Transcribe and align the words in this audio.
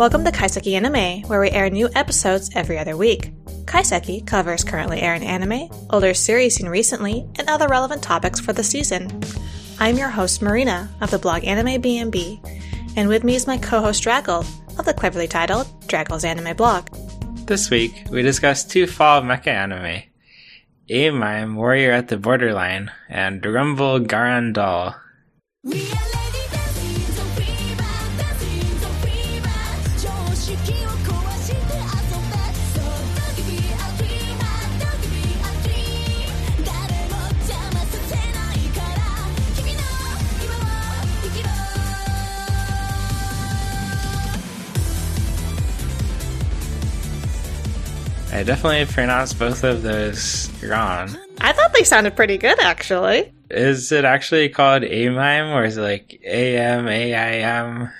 Welcome 0.00 0.24
to 0.24 0.32
Kaiseki 0.32 0.76
Anime, 0.76 1.28
where 1.28 1.42
we 1.42 1.50
air 1.50 1.68
new 1.68 1.90
episodes 1.94 2.48
every 2.54 2.78
other 2.78 2.96
week. 2.96 3.34
Kaiseki 3.66 4.26
covers 4.26 4.64
currently 4.64 5.02
airing 5.02 5.26
anime, 5.26 5.68
older 5.90 6.14
series 6.14 6.54
seen 6.54 6.70
recently, 6.70 7.28
and 7.38 7.50
other 7.50 7.68
relevant 7.68 8.02
topics 8.02 8.40
for 8.40 8.54
the 8.54 8.64
season. 8.64 9.22
I'm 9.78 9.98
your 9.98 10.08
host 10.08 10.40
Marina 10.40 10.88
of 11.02 11.10
the 11.10 11.18
blog 11.18 11.44
Anime 11.44 11.82
BNB, 11.82 12.40
and 12.96 13.10
with 13.10 13.24
me 13.24 13.34
is 13.34 13.46
my 13.46 13.58
co-host 13.58 14.02
Draggle 14.02 14.46
of 14.78 14.86
the 14.86 14.94
cleverly 14.94 15.28
titled 15.28 15.66
Draggle's 15.86 16.24
Anime 16.24 16.56
Blog. 16.56 16.88
This 17.44 17.68
week, 17.68 18.06
we 18.10 18.22
discuss 18.22 18.64
two 18.64 18.86
fall 18.86 19.20
mecha 19.20 19.48
anime 19.48 20.04
A-Mime 20.88 21.56
Warrior 21.56 21.92
at 21.92 22.08
the 22.08 22.16
Borderline 22.16 22.90
and 23.10 23.44
Rumble 23.44 24.00
Garanndoll. 24.00 24.94
We 25.62 25.92
I 48.40 48.42
definitely 48.42 48.86
pronounced 48.86 49.38
both 49.38 49.64
of 49.64 49.82
those 49.82 50.48
wrong. 50.62 51.14
I 51.42 51.52
thought 51.52 51.74
they 51.74 51.84
sounded 51.84 52.16
pretty 52.16 52.38
good, 52.38 52.58
actually. 52.58 53.34
Is 53.50 53.92
it 53.92 54.06
actually 54.06 54.48
called 54.48 54.82
A-Mime 54.82 55.48
or 55.48 55.64
is 55.64 55.76
it 55.76 55.82
like 55.82 56.18
A-M-A-I-M? 56.24 57.90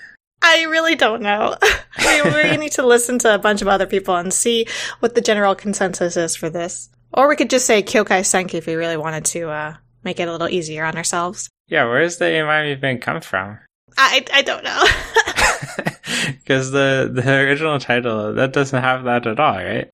I 0.41 0.63
really 0.63 0.95
don't 0.95 1.21
know. 1.21 1.55
we, 1.99 2.21
we 2.23 2.57
need 2.57 2.71
to 2.71 2.83
listen 2.83 3.19
to 3.19 3.35
a 3.35 3.37
bunch 3.37 3.61
of 3.61 3.67
other 3.67 3.85
people 3.85 4.15
and 4.15 4.33
see 4.33 4.65
what 4.99 5.13
the 5.13 5.21
general 5.21 5.53
consensus 5.53 6.17
is 6.17 6.35
for 6.35 6.49
this. 6.49 6.89
Or 7.13 7.29
we 7.29 7.35
could 7.35 7.51
just 7.51 7.67
say 7.67 7.83
Kyokai 7.83 8.21
Senki 8.21 8.55
if 8.55 8.65
we 8.65 8.73
really 8.73 8.97
wanted 8.97 9.25
to 9.25 9.47
uh, 9.47 9.75
make 10.03 10.19
it 10.19 10.27
a 10.27 10.31
little 10.31 10.49
easier 10.49 10.83
on 10.85 10.97
ourselves. 10.97 11.51
Yeah, 11.67 11.83
where's 11.83 12.17
the 12.17 12.25
A-Mime 12.25 12.65
even 12.65 12.97
come 12.97 13.21
from? 13.21 13.59
I, 13.95 14.25
I 14.33 14.41
don't 14.41 14.63
know. 14.63 14.83
Because 16.39 16.71
the, 16.71 17.11
the 17.13 17.31
original 17.31 17.79
title, 17.79 18.33
that 18.33 18.53
doesn't 18.53 18.81
have 18.81 19.03
that 19.03 19.27
at 19.27 19.39
all, 19.39 19.55
right? 19.55 19.89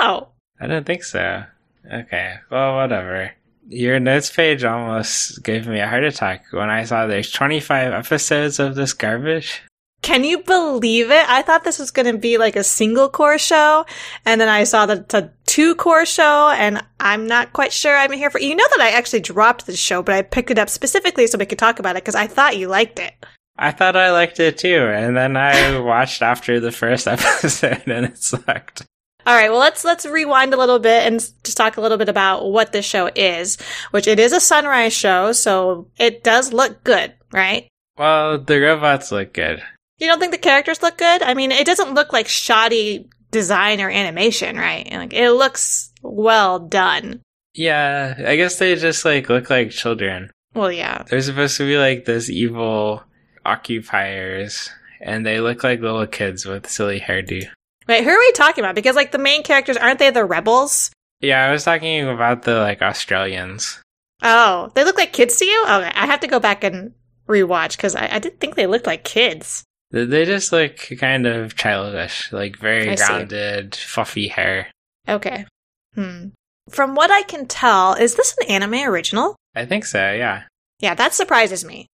No. 0.00 0.28
I 0.60 0.66
don't 0.66 0.86
think 0.86 1.04
so. 1.04 1.44
Okay, 1.92 2.36
well, 2.50 2.76
whatever. 2.76 3.32
Your 3.68 4.00
notes 4.00 4.30
page 4.30 4.64
almost 4.64 5.42
gave 5.42 5.66
me 5.66 5.80
a 5.80 5.88
heart 5.88 6.04
attack 6.04 6.44
when 6.50 6.70
I 6.70 6.84
saw 6.84 7.06
there's 7.06 7.30
25 7.30 7.92
episodes 7.92 8.58
of 8.58 8.74
this 8.74 8.92
garbage. 8.92 9.62
Can 10.02 10.24
you 10.24 10.38
believe 10.38 11.10
it? 11.10 11.28
I 11.28 11.42
thought 11.42 11.62
this 11.62 11.78
was 11.78 11.90
going 11.90 12.10
to 12.10 12.18
be 12.18 12.38
like 12.38 12.56
a 12.56 12.64
single 12.64 13.08
cour 13.08 13.38
show, 13.38 13.84
and 14.24 14.40
then 14.40 14.48
I 14.48 14.64
saw 14.64 14.86
that 14.86 14.98
it's 14.98 15.14
a 15.14 15.30
two 15.44 15.74
cour 15.74 16.06
show, 16.06 16.48
and 16.48 16.82
I'm 16.98 17.26
not 17.26 17.52
quite 17.52 17.72
sure 17.72 17.96
I'm 17.96 18.12
here 18.12 18.30
for. 18.30 18.40
You 18.40 18.56
know 18.56 18.66
that 18.76 18.80
I 18.80 18.90
actually 18.90 19.20
dropped 19.20 19.66
the 19.66 19.76
show, 19.76 20.02
but 20.02 20.14
I 20.14 20.22
picked 20.22 20.50
it 20.50 20.58
up 20.58 20.70
specifically 20.70 21.26
so 21.26 21.38
we 21.38 21.46
could 21.46 21.58
talk 21.58 21.78
about 21.78 21.96
it 21.96 22.02
because 22.02 22.14
I 22.14 22.26
thought 22.26 22.56
you 22.56 22.68
liked 22.68 22.98
it. 22.98 23.12
I 23.58 23.72
thought 23.72 23.94
I 23.94 24.10
liked 24.10 24.40
it 24.40 24.56
too, 24.56 24.88
and 24.88 25.14
then 25.14 25.36
I 25.36 25.78
watched 25.80 26.22
after 26.22 26.60
the 26.60 26.72
first 26.72 27.06
episode 27.08 27.82
and 27.86 28.06
it 28.06 28.18
sucked. 28.18 28.86
All 29.26 29.34
right, 29.34 29.50
well 29.50 29.60
let's 29.60 29.84
let's 29.84 30.06
rewind 30.06 30.54
a 30.54 30.56
little 30.56 30.78
bit 30.78 31.06
and 31.06 31.20
just 31.44 31.56
talk 31.56 31.76
a 31.76 31.80
little 31.80 31.98
bit 31.98 32.08
about 32.08 32.50
what 32.50 32.72
this 32.72 32.84
show 32.84 33.10
is, 33.14 33.58
which 33.90 34.06
it 34.06 34.18
is 34.18 34.32
a 34.32 34.40
sunrise 34.40 34.92
show, 34.92 35.32
so 35.32 35.88
it 35.98 36.24
does 36.24 36.52
look 36.52 36.82
good, 36.84 37.14
right? 37.32 37.68
Well, 37.98 38.38
the 38.38 38.60
robots 38.60 39.12
look 39.12 39.32
good. 39.32 39.62
You 39.98 40.06
don't 40.06 40.18
think 40.18 40.32
the 40.32 40.38
characters 40.38 40.82
look 40.82 40.96
good? 40.96 41.22
I 41.22 41.34
mean, 41.34 41.52
it 41.52 41.66
doesn't 41.66 41.94
look 41.94 42.12
like 42.12 42.28
shoddy 42.28 43.08
design 43.30 43.80
or 43.80 43.90
animation, 43.90 44.56
right? 44.56 44.90
Like 44.90 45.12
it 45.12 45.30
looks 45.32 45.92
well 46.02 46.58
done. 46.58 47.20
Yeah, 47.54 48.14
I 48.26 48.36
guess 48.36 48.58
they 48.58 48.74
just 48.76 49.04
like 49.04 49.28
look 49.28 49.50
like 49.50 49.70
children. 49.70 50.30
Well, 50.54 50.72
yeah. 50.72 51.02
They're 51.02 51.20
supposed 51.20 51.56
to 51.58 51.66
be 51.66 51.76
like 51.76 52.04
this 52.04 52.30
evil 52.30 53.02
occupiers, 53.44 54.70
and 55.00 55.24
they 55.24 55.40
look 55.40 55.62
like 55.62 55.80
little 55.80 56.06
kids 56.06 56.46
with 56.46 56.68
silly 56.68 57.00
hairdo. 57.00 57.48
Wait, 57.90 58.04
who 58.04 58.10
are 58.10 58.18
we 58.18 58.32
talking 58.32 58.62
about? 58.64 58.74
Because 58.76 58.94
like 58.96 59.10
the 59.12 59.18
main 59.18 59.42
characters 59.42 59.76
aren't 59.76 59.98
they 59.98 60.10
the 60.10 60.24
rebels? 60.24 60.90
Yeah, 61.20 61.44
I 61.44 61.50
was 61.52 61.64
talking 61.64 62.08
about 62.08 62.42
the 62.42 62.58
like 62.60 62.80
Australians. 62.82 63.82
Oh, 64.22 64.70
they 64.74 64.84
look 64.84 64.96
like 64.96 65.12
kids 65.12 65.36
to 65.38 65.44
you? 65.44 65.62
Okay, 65.64 65.90
I 65.94 66.06
have 66.06 66.20
to 66.20 66.26
go 66.28 66.38
back 66.40 66.62
and 66.64 66.92
rewatch 67.28 67.76
because 67.76 67.94
I, 67.96 68.08
I 68.12 68.18
didn't 68.18 68.38
think 68.40 68.54
they 68.54 68.66
looked 68.66 68.86
like 68.86 69.02
kids. 69.04 69.64
They- 69.90 70.04
They 70.04 70.24
just 70.24 70.52
look 70.52 70.76
kind 70.98 71.26
of 71.26 71.56
childish, 71.56 72.32
like 72.32 72.56
very 72.56 72.90
I 72.90 72.94
see. 72.94 73.04
grounded, 73.06 73.74
fluffy 73.74 74.28
hair. 74.28 74.68
Okay. 75.08 75.46
Hmm. 75.94 76.28
From 76.70 76.94
what 76.94 77.10
I 77.10 77.22
can 77.22 77.46
tell, 77.46 77.94
is 77.94 78.14
this 78.14 78.36
an 78.40 78.46
anime 78.48 78.88
original? 78.88 79.34
I 79.56 79.66
think 79.66 79.84
so, 79.84 80.12
yeah. 80.12 80.44
Yeah, 80.78 80.94
that 80.94 81.12
surprises 81.14 81.64
me. 81.64 81.86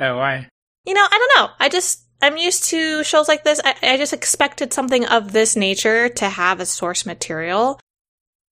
Oh, 0.00 0.16
why? 0.16 0.48
You 0.84 0.94
know, 0.94 1.06
I 1.08 1.18
don't 1.18 1.40
know. 1.40 1.52
I 1.60 1.68
just 1.68 2.02
I'm 2.20 2.36
used 2.36 2.64
to 2.64 3.04
shows 3.04 3.28
like 3.28 3.44
this. 3.44 3.60
I, 3.64 3.74
I 3.82 3.96
just 3.96 4.12
expected 4.12 4.72
something 4.72 5.04
of 5.06 5.32
this 5.32 5.56
nature 5.56 6.08
to 6.08 6.28
have 6.28 6.60
a 6.60 6.66
source 6.66 7.06
material, 7.06 7.78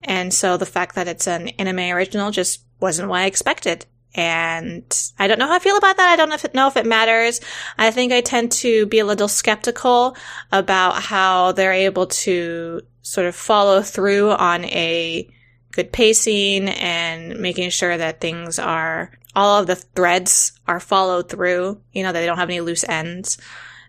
and 0.02 0.32
so 0.32 0.56
the 0.56 0.66
fact 0.66 0.94
that 0.94 1.08
it's 1.08 1.26
an 1.26 1.48
anime 1.50 1.94
original 1.94 2.30
just 2.30 2.64
wasn't 2.80 3.08
what 3.08 3.20
I 3.20 3.26
expected. 3.26 3.86
And 4.14 4.84
I 5.18 5.28
don't 5.28 5.38
know 5.38 5.46
how 5.46 5.54
I 5.54 5.60
feel 5.60 5.76
about 5.76 5.96
that. 5.98 6.08
I 6.08 6.16
don't 6.16 6.28
know 6.28 6.34
if 6.34 6.44
it, 6.44 6.54
know 6.54 6.66
if 6.66 6.76
it 6.76 6.86
matters. 6.86 7.40
I 7.78 7.92
think 7.92 8.12
I 8.12 8.22
tend 8.22 8.50
to 8.52 8.86
be 8.86 8.98
a 8.98 9.04
little 9.04 9.28
skeptical 9.28 10.16
about 10.50 11.00
how 11.00 11.52
they're 11.52 11.72
able 11.72 12.06
to 12.06 12.80
sort 13.02 13.26
of 13.26 13.36
follow 13.36 13.82
through 13.82 14.32
on 14.32 14.64
a 14.64 15.28
good 15.72 15.92
pacing 15.92 16.68
and 16.68 17.38
making 17.38 17.70
sure 17.70 17.96
that 17.96 18.20
things 18.20 18.58
are 18.58 19.12
all 19.34 19.60
of 19.60 19.66
the 19.66 19.76
threads 19.76 20.52
are 20.66 20.80
followed 20.80 21.28
through, 21.28 21.80
you 21.92 22.02
know, 22.02 22.12
that 22.12 22.20
they 22.20 22.26
don't 22.26 22.38
have 22.38 22.50
any 22.50 22.60
loose 22.60 22.84
ends 22.88 23.38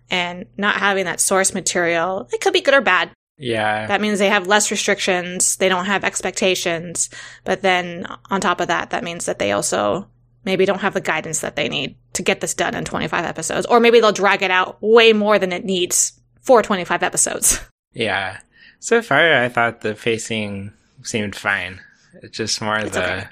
and 0.09 0.45
not 0.57 0.75
having 0.75 1.05
that 1.05 1.19
source 1.19 1.53
material. 1.53 2.27
It 2.31 2.41
could 2.41 2.53
be 2.53 2.61
good 2.61 2.73
or 2.73 2.81
bad. 2.81 3.11
Yeah. 3.37 3.87
That 3.87 4.01
means 4.01 4.19
they 4.19 4.29
have 4.29 4.45
less 4.45 4.69
restrictions, 4.69 5.55
they 5.55 5.69
don't 5.69 5.85
have 5.85 6.03
expectations, 6.03 7.09
but 7.43 7.61
then 7.61 8.05
on 8.29 8.39
top 8.39 8.59
of 8.59 8.67
that, 8.67 8.91
that 8.91 9.03
means 9.03 9.25
that 9.25 9.39
they 9.39 9.51
also 9.51 10.07
maybe 10.45 10.65
don't 10.65 10.81
have 10.81 10.93
the 10.93 11.01
guidance 11.01 11.39
that 11.41 11.55
they 11.55 11.69
need 11.69 11.95
to 12.13 12.21
get 12.21 12.41
this 12.41 12.53
done 12.53 12.75
in 12.75 12.85
25 12.85 13.25
episodes, 13.25 13.65
or 13.65 13.79
maybe 13.79 13.99
they'll 13.99 14.11
drag 14.11 14.43
it 14.43 14.51
out 14.51 14.77
way 14.81 15.13
more 15.13 15.39
than 15.39 15.51
it 15.51 15.65
needs 15.65 16.19
for 16.41 16.61
25 16.61 17.01
episodes. 17.03 17.59
yeah. 17.93 18.39
So 18.79 19.01
far, 19.01 19.41
I 19.41 19.49
thought 19.49 19.81
the 19.81 19.95
pacing 19.95 20.73
seemed 21.03 21.35
fine. 21.35 21.79
It's 22.21 22.37
just 22.37 22.61
more 22.61 22.77
It's 22.77 22.93
the 22.93 23.03
okay. 23.03 23.27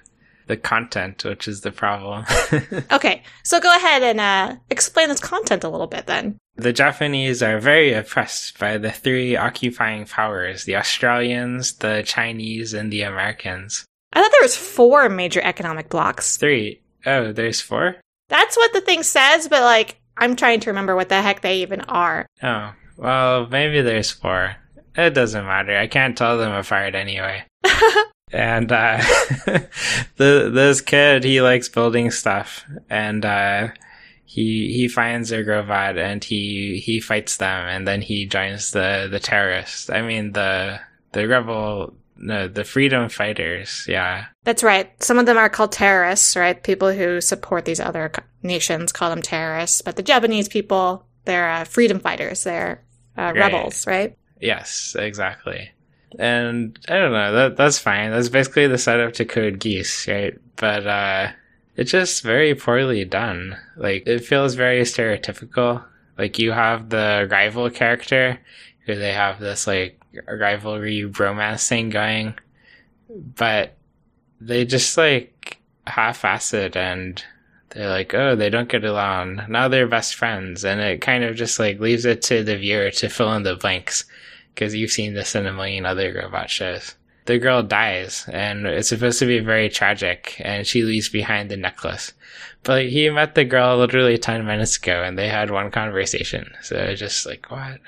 The 0.50 0.58
content, 0.58 1.24
which 1.24 1.48
is 1.48 1.62
the 1.62 1.72
problem. 1.72 2.26
Okay, 2.92 3.22
so 3.44 3.60
go 3.62 3.74
ahead 3.74 4.02
and 4.04 4.20
uh, 4.20 4.56
explain 4.70 5.08
this 5.08 5.20
content 5.22 5.64
a 5.64 5.70
little 5.70 5.88
bit 5.88 6.08
then. 6.08 6.38
the 6.58 6.74
Japanese 6.74 7.42
are 7.42 7.60
very 7.60 7.94
oppressed 7.94 8.60
by 8.60 8.78
the 8.78 8.92
three 8.92 9.38
occupying 9.38 10.06
powers: 10.06 10.66
the 10.66 10.76
Australians, 10.76 11.74
the 11.78 12.04
Chinese, 12.06 12.74
and 12.74 12.92
the 12.92 13.04
Americans. 13.04 13.86
I 14.12 14.22
thought 14.22 14.32
there 14.32 14.42
was 14.42 14.58
four 14.58 15.08
major 15.08 15.40
economic 15.42 15.88
blocks. 15.90 16.36
Three. 16.38 16.82
Oh, 17.06 17.32
there's 17.32 17.62
four. 17.62 17.96
That's 18.28 18.58
what 18.58 18.74
the 18.74 18.82
thing 18.82 19.04
says, 19.04 19.48
but 19.48 19.62
like, 19.62 20.02
I'm 20.18 20.36
trying 20.36 20.60
to 20.62 20.72
remember 20.72 20.96
what 20.96 21.10
the 21.10 21.22
heck 21.22 21.42
they 21.42 21.62
even 21.62 21.82
are. 21.82 22.26
Oh, 22.44 22.74
well, 22.98 23.48
maybe 23.48 23.82
there's 23.82 24.12
four. 24.12 24.56
It 24.96 25.12
doesn't 25.14 25.46
matter. 25.46 25.78
I 25.78 25.88
can't 25.88 26.18
tell 26.18 26.38
them 26.38 26.52
apart 26.52 26.96
anyway. 26.96 27.44
and 28.32 28.72
uh 28.72 28.98
the 30.18 30.52
this 30.54 30.82
kid 30.82 31.24
he 31.24 31.42
likes 31.42 31.70
building 31.70 32.12
stuff 32.12 32.64
and 32.90 33.26
uh 33.26 33.70
he 34.26 34.72
he 34.72 34.88
finds 34.88 35.32
a 35.32 35.44
robot 35.44 35.98
and 35.98 36.24
he 36.24 36.80
he 36.80 37.00
fights 37.00 37.38
them 37.38 37.68
and 37.68 37.88
then 37.88 38.02
he 38.02 38.26
joins 38.28 38.72
the 38.72 39.08
the 39.10 39.20
terrorists. 39.20 39.90
I 39.90 40.02
mean 40.04 40.34
the 40.34 40.80
the 41.14 41.28
rebel 41.28 41.96
no 42.16 42.48
the 42.48 42.64
freedom 42.64 43.10
fighters. 43.10 43.86
Yeah. 43.88 44.26
That's 44.44 44.64
right. 44.64 44.92
Some 45.02 45.18
of 45.18 45.26
them 45.26 45.38
are 45.38 45.50
called 45.50 45.72
terrorists, 45.72 46.36
right? 46.36 46.62
People 46.62 46.92
who 46.92 47.22
support 47.22 47.66
these 47.66 47.80
other 47.80 48.12
nations 48.44 48.92
call 48.92 49.10
them 49.10 49.22
terrorists, 49.24 49.82
but 49.82 49.96
the 49.96 50.04
Japanese 50.04 50.48
people, 50.48 51.06
they're 51.26 51.50
uh, 51.50 51.64
freedom 51.64 52.00
fighters. 52.00 52.44
They're 52.44 52.84
uh, 53.18 53.34
Right. 53.34 53.36
rebels, 53.36 53.88
right? 53.88 54.16
Yes, 54.40 54.96
exactly. 54.98 55.72
And 56.18 56.80
I 56.88 56.94
don't 56.98 57.12
know, 57.12 57.34
that 57.34 57.58
that's 57.58 57.78
fine. 57.78 58.12
That's 58.12 58.30
basically 58.30 58.68
the 58.68 58.78
setup 58.78 59.14
to 59.14 59.26
Code 59.26 59.60
Geass, 59.60 60.12
right? 60.12 60.38
But 60.56 60.88
uh 60.88 61.32
it's 61.76 61.92
just 61.92 62.24
very 62.24 62.56
poorly 62.56 63.06
done. 63.06 63.58
Like 63.78 64.06
it 64.06 64.26
feels 64.26 64.56
very 64.56 64.82
stereotypical. 64.82 65.84
Like 66.18 66.38
you 66.40 66.52
have 66.52 66.90
the 66.90 67.28
rival 67.32 67.70
character 67.70 68.40
who 68.86 68.96
they 68.96 69.14
have 69.14 69.40
this 69.40 69.68
like 69.68 70.02
rivalry 70.28 71.06
romance 71.06 71.70
thing 71.70 71.90
going, 71.90 72.34
but 73.10 73.78
they 74.42 74.66
just 74.66 74.98
like 74.98 75.58
half-assed 75.88 76.76
and 76.76 77.24
they're 77.70 77.90
like, 77.90 78.14
oh, 78.14 78.36
they 78.36 78.50
don't 78.50 78.68
get 78.68 78.84
along. 78.84 79.42
Now 79.48 79.68
they're 79.68 79.88
best 79.88 80.16
friends. 80.16 80.66
And 80.66 80.82
it 80.82 81.02
kind 81.02 81.24
of 81.24 81.36
just 81.36 81.60
like 81.60 81.80
leaves 81.80 82.06
it 82.06 82.22
to 82.24 82.44
the 82.44 82.58
viewer 82.58 82.90
to 82.92 83.10
fill 83.10 83.34
in 83.34 83.44
the 83.44 83.56
blanks 83.56 84.06
because 84.60 84.76
you've 84.76 84.92
seen 84.92 85.14
this 85.14 85.36
in 85.36 85.46
a 85.46 85.54
million 85.54 85.86
other 85.86 86.14
robot 86.14 86.50
shows. 86.50 86.96
The 87.28 87.38
girl 87.40 87.64
dies 87.64 88.26
and 88.32 88.66
it's 88.66 88.90
supposed 88.90 89.20
to 89.20 89.26
be 89.26 89.40
very 89.40 89.70
tragic 89.70 90.36
and 90.44 90.68
she 90.68 90.84
leaves 90.84 91.08
behind 91.08 91.50
the 91.50 91.56
necklace. 91.56 92.12
But 92.64 92.88
he 92.88 93.10
met 93.10 93.36
the 93.36 93.46
girl 93.46 93.78
literally 93.78 94.18
10 94.18 94.46
minutes 94.46 94.76
ago 94.76 95.02
and 95.02 95.18
they 95.18 95.30
had 95.30 95.50
one 95.50 95.72
conversation. 95.72 96.52
So 96.62 96.94
just 96.96 97.26
like, 97.26 97.50
what? 97.50 97.80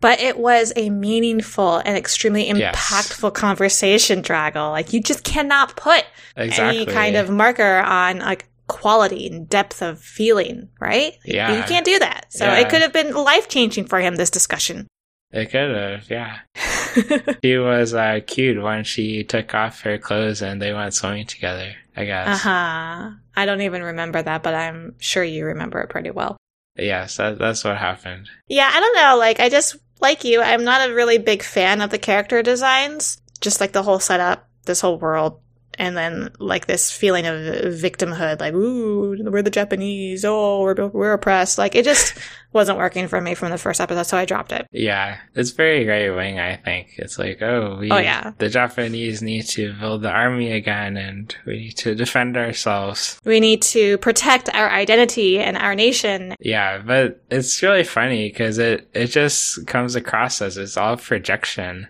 But 0.00 0.20
it 0.20 0.38
was 0.38 0.72
a 0.74 0.90
meaningful 0.90 1.78
and 1.84 1.96
extremely 1.96 2.48
Yes. 2.48 2.74
impactful 2.74 3.34
conversation, 3.34 4.20
Draggle. 4.22 4.70
Like 4.72 4.92
you 4.92 5.00
just 5.00 5.22
cannot 5.22 5.76
put 5.76 6.04
Exactly. 6.36 6.82
any 6.82 6.86
kind 6.92 7.14
of 7.14 7.30
marker 7.30 7.78
on 7.78 8.18
like 8.20 8.48
quality 8.66 9.28
and 9.28 9.48
depth 9.48 9.82
of 9.82 10.00
feeling, 10.00 10.68
right? 10.80 11.14
Yeah. 11.24 11.56
You 11.56 11.62
can't 11.64 11.84
do 11.84 11.98
that. 12.00 12.26
So 12.30 12.44
Yeah. 12.44 12.58
it 12.60 12.70
could 12.70 12.82
have 12.82 12.92
been 12.92 13.14
life 13.14 13.48
changing 13.48 13.86
for 13.86 14.00
him, 14.00 14.16
this 14.16 14.30
discussion. 14.30 14.88
It 15.30 15.50
could 15.50 15.76
have, 15.76 16.10
yeah. 16.10 16.38
She 17.44 17.56
was 17.58 17.94
uh, 17.94 18.20
cute 18.26 18.60
when 18.62 18.82
she 18.82 19.22
took 19.22 19.54
off 19.54 19.82
her 19.82 19.98
clothes 19.98 20.42
and 20.42 20.60
they 20.60 20.72
went 20.72 20.94
swimming 20.94 21.26
together, 21.26 21.74
I 21.96 22.04
guess. 22.06 22.28
Uh 22.28 22.48
huh. 22.48 23.10
I 23.36 23.46
don't 23.46 23.60
even 23.60 23.82
remember 23.82 24.22
that, 24.22 24.42
but 24.42 24.54
I'm 24.54 24.94
sure 24.98 25.22
you 25.22 25.44
remember 25.44 25.80
it 25.80 25.90
pretty 25.90 26.10
well. 26.10 26.36
Yes, 26.76 27.16
that, 27.18 27.38
that's 27.38 27.62
what 27.62 27.76
happened. 27.76 28.28
Yeah, 28.48 28.70
I 28.72 28.80
don't 28.80 28.96
know. 28.96 29.16
Like, 29.16 29.38
I 29.38 29.48
just, 29.48 29.76
like 30.00 30.24
you, 30.24 30.40
I'm 30.40 30.64
not 30.64 30.88
a 30.88 30.94
really 30.94 31.18
big 31.18 31.42
fan 31.42 31.80
of 31.82 31.90
the 31.90 31.98
character 31.98 32.42
designs. 32.42 33.20
Just 33.40 33.60
like 33.60 33.72
the 33.72 33.82
whole 33.82 34.00
setup, 34.00 34.48
this 34.64 34.80
whole 34.80 34.98
world, 34.98 35.40
and 35.78 35.96
then 35.96 36.30
like 36.38 36.66
this 36.66 36.90
feeling 36.90 37.26
of 37.26 37.36
victimhood, 37.36 38.40
like, 38.40 38.52
ooh, 38.54 39.16
we're 39.30 39.42
the 39.42 39.50
Japanese, 39.50 40.24
oh, 40.24 40.62
we're, 40.62 40.86
we're 40.88 41.12
oppressed. 41.12 41.56
Like, 41.56 41.74
it 41.74 41.84
just 41.84 42.14
wasn't 42.52 42.78
working 42.78 43.06
for 43.08 43.20
me 43.20 43.34
from 43.34 43.50
the 43.50 43.58
first 43.58 43.80
episode, 43.80 44.02
so 44.04 44.16
I 44.16 44.24
dropped 44.24 44.52
it. 44.52 44.66
Yeah, 44.72 45.18
it's 45.34 45.50
very 45.50 45.86
right 45.86 46.10
wing, 46.14 46.40
I 46.40 46.56
think. 46.56 46.94
It's 46.96 47.18
like, 47.18 47.40
oh, 47.42 47.76
we, 47.80 47.90
Oh, 47.90 47.98
yeah. 47.98 48.32
the 48.38 48.48
Japanese 48.48 49.22
need 49.22 49.46
to 49.48 49.72
build 49.74 50.02
the 50.02 50.10
army 50.10 50.52
again 50.52 50.96
and 50.96 51.34
we 51.46 51.58
need 51.58 51.76
to 51.78 51.94
defend 51.94 52.36
ourselves. 52.36 53.20
We 53.24 53.38
need 53.38 53.62
to 53.62 53.98
protect 53.98 54.52
our 54.54 54.70
identity 54.70 55.38
and 55.38 55.56
our 55.56 55.74
nation. 55.74 56.34
Yeah, 56.40 56.78
but 56.78 57.22
it's 57.30 57.62
really 57.62 57.84
funny 57.84 58.28
because 58.28 58.58
it, 58.58 58.88
it 58.94 59.06
just 59.08 59.66
comes 59.66 59.94
across 59.94 60.42
as 60.42 60.56
it's 60.56 60.76
all 60.76 60.96
projection 60.96 61.86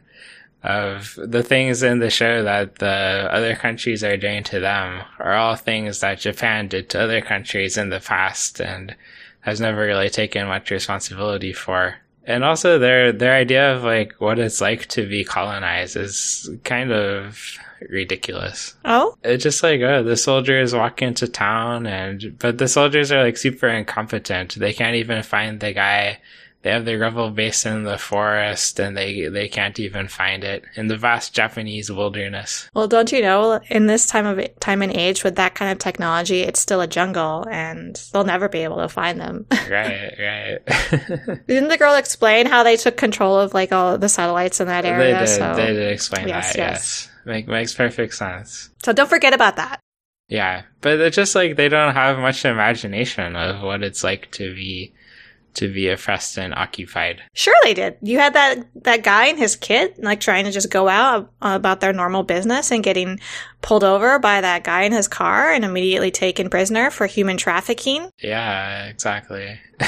of 0.62 1.19
the 1.22 1.43
things 1.43 1.82
in 1.82 2.00
the 2.00 2.10
show 2.10 2.43
that 2.43 2.76
the 2.76 3.28
other 3.31 3.55
countries 3.55 4.02
are 4.02 4.16
doing 4.16 4.43
to 4.44 4.60
them 4.60 5.05
are 5.19 5.34
all 5.34 5.55
things 5.55 6.00
that 6.00 6.19
Japan 6.19 6.69
did 6.69 6.90
to 6.90 7.00
other 7.00 7.20
countries 7.20 7.76
in 7.76 7.90
the 7.90 8.00
past 8.00 8.60
and 8.60 8.96
has 9.40 9.60
never 9.60 9.81
really 9.81 10.10
taken 10.10 10.46
much 10.46 10.70
responsibility 10.70 11.52
for. 11.52 11.96
And 12.25 12.44
also 12.44 12.78
their 12.78 13.12
their 13.12 13.34
idea 13.34 13.75
of 13.75 13.84
like 13.84 14.14
what 14.19 14.38
it's 14.38 14.60
like 14.60 14.87
to 14.88 15.08
be 15.08 15.25
colonized 15.25 15.96
is 15.96 16.50
kind 16.64 16.93
of 16.93 17.56
ridiculous. 17.88 18.75
Oh? 18.84 19.16
It's 19.22 19.43
just 19.43 19.62
like, 19.62 19.81
oh, 19.81 20.02
the 20.02 20.16
soldiers 20.16 20.75
walk 20.75 21.02
into 21.02 21.28
town 21.28 21.87
and, 21.87 22.37
but 22.38 22.58
the 22.58 22.69
soldiers 22.69 23.12
are 23.12 23.22
like 23.22 23.37
super 23.37 23.69
incompetent. 23.69 24.56
They 24.56 24.72
can't 24.72 24.96
even 24.96 25.22
find 25.22 25.60
the 25.60 25.72
guy. 25.72 26.20
They 26.62 26.70
have 26.70 26.84
their 26.84 26.99
rebel 26.99 27.31
base 27.31 27.64
in 27.64 27.84
the 27.84 27.99
forest 27.99 28.81
and 28.81 28.96
they, 28.96 29.28
they 29.28 29.46
can't 29.49 29.78
even 29.78 30.08
find 30.08 30.43
it 30.43 30.64
in 30.75 30.88
the 30.88 30.96
vast 30.96 31.32
Japanese 31.32 31.90
wilderness. 31.90 32.69
Well, 32.75 32.88
don't 32.88 33.12
you 33.12 33.22
know, 33.22 33.60
in 33.69 33.87
this 33.87 34.06
time 34.06 34.26
of 34.26 34.58
time 34.58 34.82
and 34.82 34.93
age 34.93 35.22
with 35.22 35.37
that 35.37 35.55
kind 35.55 35.70
of 35.70 35.78
technology, 35.78 36.40
it's 36.40 36.58
still 36.60 36.81
a 36.81 36.87
jungle 36.88 37.46
and 37.49 37.94
they'll 38.12 38.25
never 38.25 38.49
be 38.49 38.58
able 38.64 38.78
to 38.78 38.88
find 38.88 39.20
them. 39.20 39.46
right, 39.70 40.12
right. 40.19 40.58
Didn't 41.46 41.69
the 41.69 41.78
girl 41.78 41.94
explain 41.94 42.46
how 42.46 42.64
they 42.64 42.76
took 42.76 42.96
control 42.96 43.38
of 43.38 43.55
like 43.55 43.72
all 43.72 43.96
the 43.96 44.08
satellites 44.08 44.60
in 44.60 44.66
that 44.66 44.84
area? 44.84 45.14
they 45.14 45.20
did, 45.20 45.28
so, 45.28 45.55
they 45.55 45.66
did 45.72 45.93
explain 45.93 46.26
Yes, 46.28 46.52
that, 46.52 46.58
yes. 46.58 47.08
yes. 47.08 47.10
Make, 47.25 47.46
makes 47.46 47.75
perfect 47.75 48.14
sense. 48.14 48.70
so 48.82 48.93
don't 48.93 49.08
forget 49.08 49.32
about 49.32 49.56
that. 49.56 49.81
Yeah, 50.28 50.62
but 50.82 50.99
it's 51.00 51.16
just 51.16 51.34
like 51.34 51.56
they 51.56 51.69
don't 51.69 51.94
have 51.94 52.19
much 52.19 52.44
imagination 52.44 53.37
of 53.37 53.62
what 53.62 53.82
it's 53.82 54.02
like 54.05 54.31
to 54.32 54.55
be, 54.55 54.93
to 55.55 55.73
be 55.73 55.89
oppressed 55.89 56.39
and 56.39 56.55
occupied. 56.55 57.23
Sure, 57.35 57.55
they 57.62 57.75
did. 57.75 57.97
You 58.03 58.19
had 58.19 58.35
that 58.35 58.67
that 58.85 59.03
guy 59.03 59.27
and 59.27 59.39
his 59.39 59.56
kid 59.56 59.95
like 59.99 60.21
trying 60.21 60.45
to 60.45 60.50
just 60.50 60.71
go 60.71 60.89
out 60.89 61.31
about 61.43 61.81
their 61.81 61.93
normal 61.93 62.23
business 62.23 62.71
and 62.71 62.85
getting 62.85 63.19
pulled 63.61 63.85
over 63.85 64.19
by 64.19 64.41
that 64.41 64.65
guy 64.65 64.83
in 64.83 64.93
his 64.93 65.09
car 65.09 65.53
and 65.53 65.65
immediately 65.65 66.11
taken 66.11 66.49
prisoner 66.49 66.91
for 66.91 67.06
human 67.06 67.37
trafficking. 67.37 68.11
Yeah, 68.21 68.87
exactly. 68.87 69.59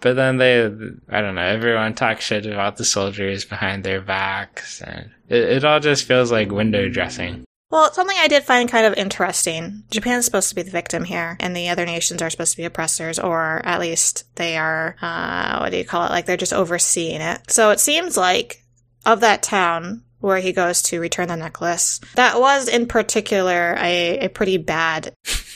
but 0.00 0.16
then 0.16 0.38
they, 0.38 0.64
I 1.08 1.20
don't 1.20 1.34
know, 1.34 1.42
everyone 1.42 1.94
talks 1.94 2.24
shit 2.24 2.46
about 2.46 2.76
the 2.76 2.84
soldiers 2.84 3.44
behind 3.44 3.84
their 3.84 4.00
backs, 4.00 4.80
and 4.80 5.10
it, 5.28 5.42
it 5.42 5.64
all 5.64 5.80
just 5.80 6.04
feels 6.04 6.32
like 6.32 6.50
window 6.50 6.88
dressing. 6.88 7.44
Well, 7.70 7.92
something 7.92 8.16
I 8.18 8.26
did 8.26 8.42
find 8.42 8.68
kind 8.68 8.84
of 8.84 8.94
interesting. 8.94 9.84
Japan's 9.90 10.24
supposed 10.24 10.48
to 10.48 10.56
be 10.56 10.62
the 10.62 10.72
victim 10.72 11.04
here, 11.04 11.36
and 11.38 11.56
the 11.56 11.68
other 11.68 11.86
nations 11.86 12.20
are 12.20 12.28
supposed 12.28 12.52
to 12.52 12.56
be 12.56 12.64
oppressors, 12.64 13.18
or 13.18 13.62
at 13.64 13.80
least 13.80 14.24
they 14.34 14.56
are, 14.56 14.96
uh, 15.00 15.58
what 15.58 15.70
do 15.70 15.76
you 15.76 15.84
call 15.84 16.04
it? 16.04 16.10
Like 16.10 16.26
they're 16.26 16.36
just 16.36 16.52
overseeing 16.52 17.20
it. 17.20 17.50
So 17.50 17.70
it 17.70 17.78
seems 17.78 18.16
like 18.16 18.64
of 19.06 19.20
that 19.20 19.42
town 19.42 20.02
where 20.18 20.38
he 20.38 20.52
goes 20.52 20.82
to 20.82 21.00
return 21.00 21.28
the 21.28 21.36
necklace, 21.36 22.00
that 22.16 22.40
was 22.40 22.68
in 22.68 22.86
particular 22.86 23.76
a, 23.78 24.18
a 24.18 24.28
pretty 24.28 24.58
bad 24.58 25.14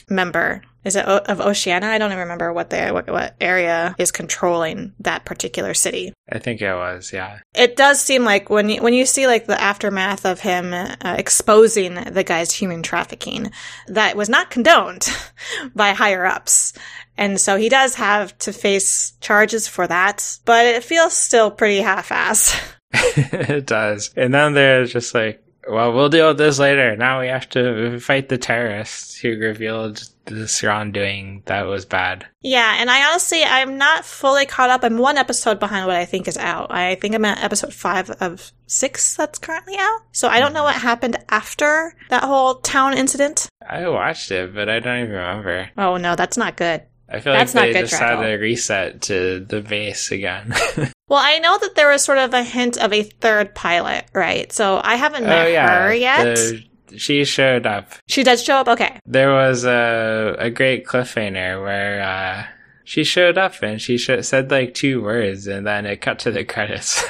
member. 0.09 0.63
Is 0.85 0.97
it 0.97 1.05
o- 1.07 1.19
of 1.19 1.41
Oceania? 1.41 1.89
I 1.89 1.99
don't 1.99 2.11
even 2.11 2.21
remember 2.21 2.53
what 2.53 2.71
the 2.71 2.91
what, 2.91 3.11
what 3.11 3.37
area 3.41 3.95
is 3.99 4.11
controlling 4.11 4.93
that 5.01 5.25
particular 5.25 5.75
city 5.75 6.13
I 6.31 6.39
think 6.39 6.63
it 6.63 6.75
was, 6.75 7.13
yeah. 7.13 7.41
it 7.55 7.77
does 7.77 8.01
seem 8.01 8.25
like 8.25 8.49
when 8.49 8.71
you, 8.71 8.83
when 8.83 8.95
you 8.95 9.05
see 9.05 9.27
like 9.27 9.47
the 9.47 9.61
aftermath 9.61 10.25
of 10.25 10.41
him 10.41 10.73
uh, 10.73 10.97
exposing 11.19 11.95
the 11.95 12.25
guy's 12.25 12.51
human 12.51 12.83
trafficking, 12.83 13.53
that 13.89 14.17
was 14.17 14.31
not 14.31 14.51
condoned 14.51 15.07
by 15.75 15.93
higher 15.93 16.25
ups. 16.25 16.73
And 17.19 17.39
so 17.39 17.57
he 17.57 17.69
does 17.69 17.97
have 17.97 18.37
to 18.39 18.53
face 18.53 19.13
charges 19.21 19.69
for 19.69 19.87
that, 19.87 20.39
but 20.47 20.65
it 20.65 20.83
feels 20.83 21.13
still 21.13 21.51
pretty 21.51 21.79
half-ass. 21.79 22.59
it 22.95 23.67
does. 23.67 24.11
And 24.17 24.33
then 24.33 24.55
they're 24.55 24.87
just 24.87 25.15
like, 25.15 25.45
well, 25.69 25.93
we'll 25.93 26.09
deal 26.09 26.29
with 26.29 26.39
this 26.39 26.59
later. 26.59 26.97
Now 26.97 27.21
we 27.21 27.27
have 27.29 27.49
to 27.51 28.01
fight 28.01 28.31
the 28.31 28.39
terrorists 28.39 29.17
who 29.17 29.37
revealed 29.37 30.09
this 30.27 30.63
wrongdoing 30.63 31.43
that 31.47 31.63
was 31.63 31.85
bad. 31.85 32.27
Yeah, 32.41 32.77
and 32.79 32.91
I 32.91 33.11
honestly, 33.11 33.43
I'm 33.43 33.79
not 33.79 34.05
fully 34.05 34.47
caught 34.47 34.71
up. 34.71 34.85
I'm 34.85 34.99
one 34.99 35.19
episode 35.19 35.59
behind 35.59 35.87
what 35.87 35.97
I 35.97 36.05
think 36.05 36.29
is 36.29 36.37
out. 36.37 36.71
I 36.71 36.95
think 36.97 37.15
I'm 37.15 37.25
at 37.25 37.43
episode 37.43 37.75
five 37.75 38.11
of 38.11 38.53
six 38.67 39.17
that's 39.17 39.39
currently 39.39 39.77
out. 39.79 40.01
So 40.13 40.29
I 40.29 40.41
don't 40.41 40.53
know 40.53 40.65
what 40.65 40.77
happened 40.77 41.17
after 41.29 41.95
that 42.11 42.25
whole 42.25 42.57
town 42.57 42.95
incident. 42.97 43.49
I 43.69 43.89
watched 43.89 44.31
it, 44.31 44.55
but 44.55 44.69
I 44.69 44.81
don't 44.81 45.01
even 45.01 45.13
remember. 45.13 45.71
Oh 45.77 45.97
no, 45.97 46.17
that's 46.17 46.37
not 46.37 46.57
good. 46.57 46.83
I 47.09 47.21
feel 47.21 47.35
That's 47.35 47.55
like 47.55 47.69
not 47.69 47.73
they 47.75 47.81
just 47.83 47.93
had 47.93 48.15
travel. 48.15 48.25
to 48.25 48.33
reset 48.37 49.03
to 49.03 49.41
the 49.41 49.61
base 49.61 50.11
again. 50.11 50.55
Well, 51.07 51.23
I 51.23 51.39
know 51.39 51.59
that 51.59 51.75
there 51.75 51.91
was 51.91 52.03
sort 52.03 52.17
of 52.17 52.33
a 52.33 52.43
hint 52.43 52.79
of 52.79 52.93
a 52.93 53.03
third 53.03 53.55
pilot, 53.55 54.07
right? 54.15 54.51
So 54.51 54.81
I 54.83 54.97
haven't 54.97 55.25
oh, 55.25 55.27
met 55.27 55.69
her 55.69 55.95
yet. 55.95 56.27
Oh, 56.27 56.35
the- 56.35 56.65
she 56.97 57.25
showed 57.25 57.67
up. 57.67 57.93
She 58.07 58.23
does 58.23 58.43
show 58.43 58.57
up. 58.57 58.69
Okay. 58.69 58.99
There 59.07 59.33
was 59.33 59.65
a 59.65 60.37
a 60.39 60.51
great 60.51 60.87
cliffhanger 60.87 61.63
where 61.63 62.03
uh, 62.03 62.47
she 62.85 63.05
showed 63.05 63.39
up 63.39 63.63
and 63.63 63.81
she 63.81 63.99
sh- 63.99 64.23
said 64.23 64.51
like 64.51 64.75
two 64.75 65.03
words, 65.03 65.47
and 65.47 65.67
then 65.67 65.87
it 65.87 66.01
cut 66.01 66.19
to 66.21 66.31
the 66.31 66.45
credits. 66.55 67.05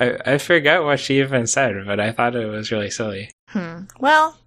I 0.00 0.18
I 0.24 0.38
forgot 0.38 0.84
what 0.84 1.00
she 1.00 1.18
even 1.20 1.46
said, 1.46 1.74
but 1.86 2.00
I 2.00 2.12
thought 2.12 2.36
it 2.36 2.46
was 2.46 2.70
really 2.70 2.90
silly. 2.90 3.30
Hmm. 3.48 3.82
Well, 3.98 4.38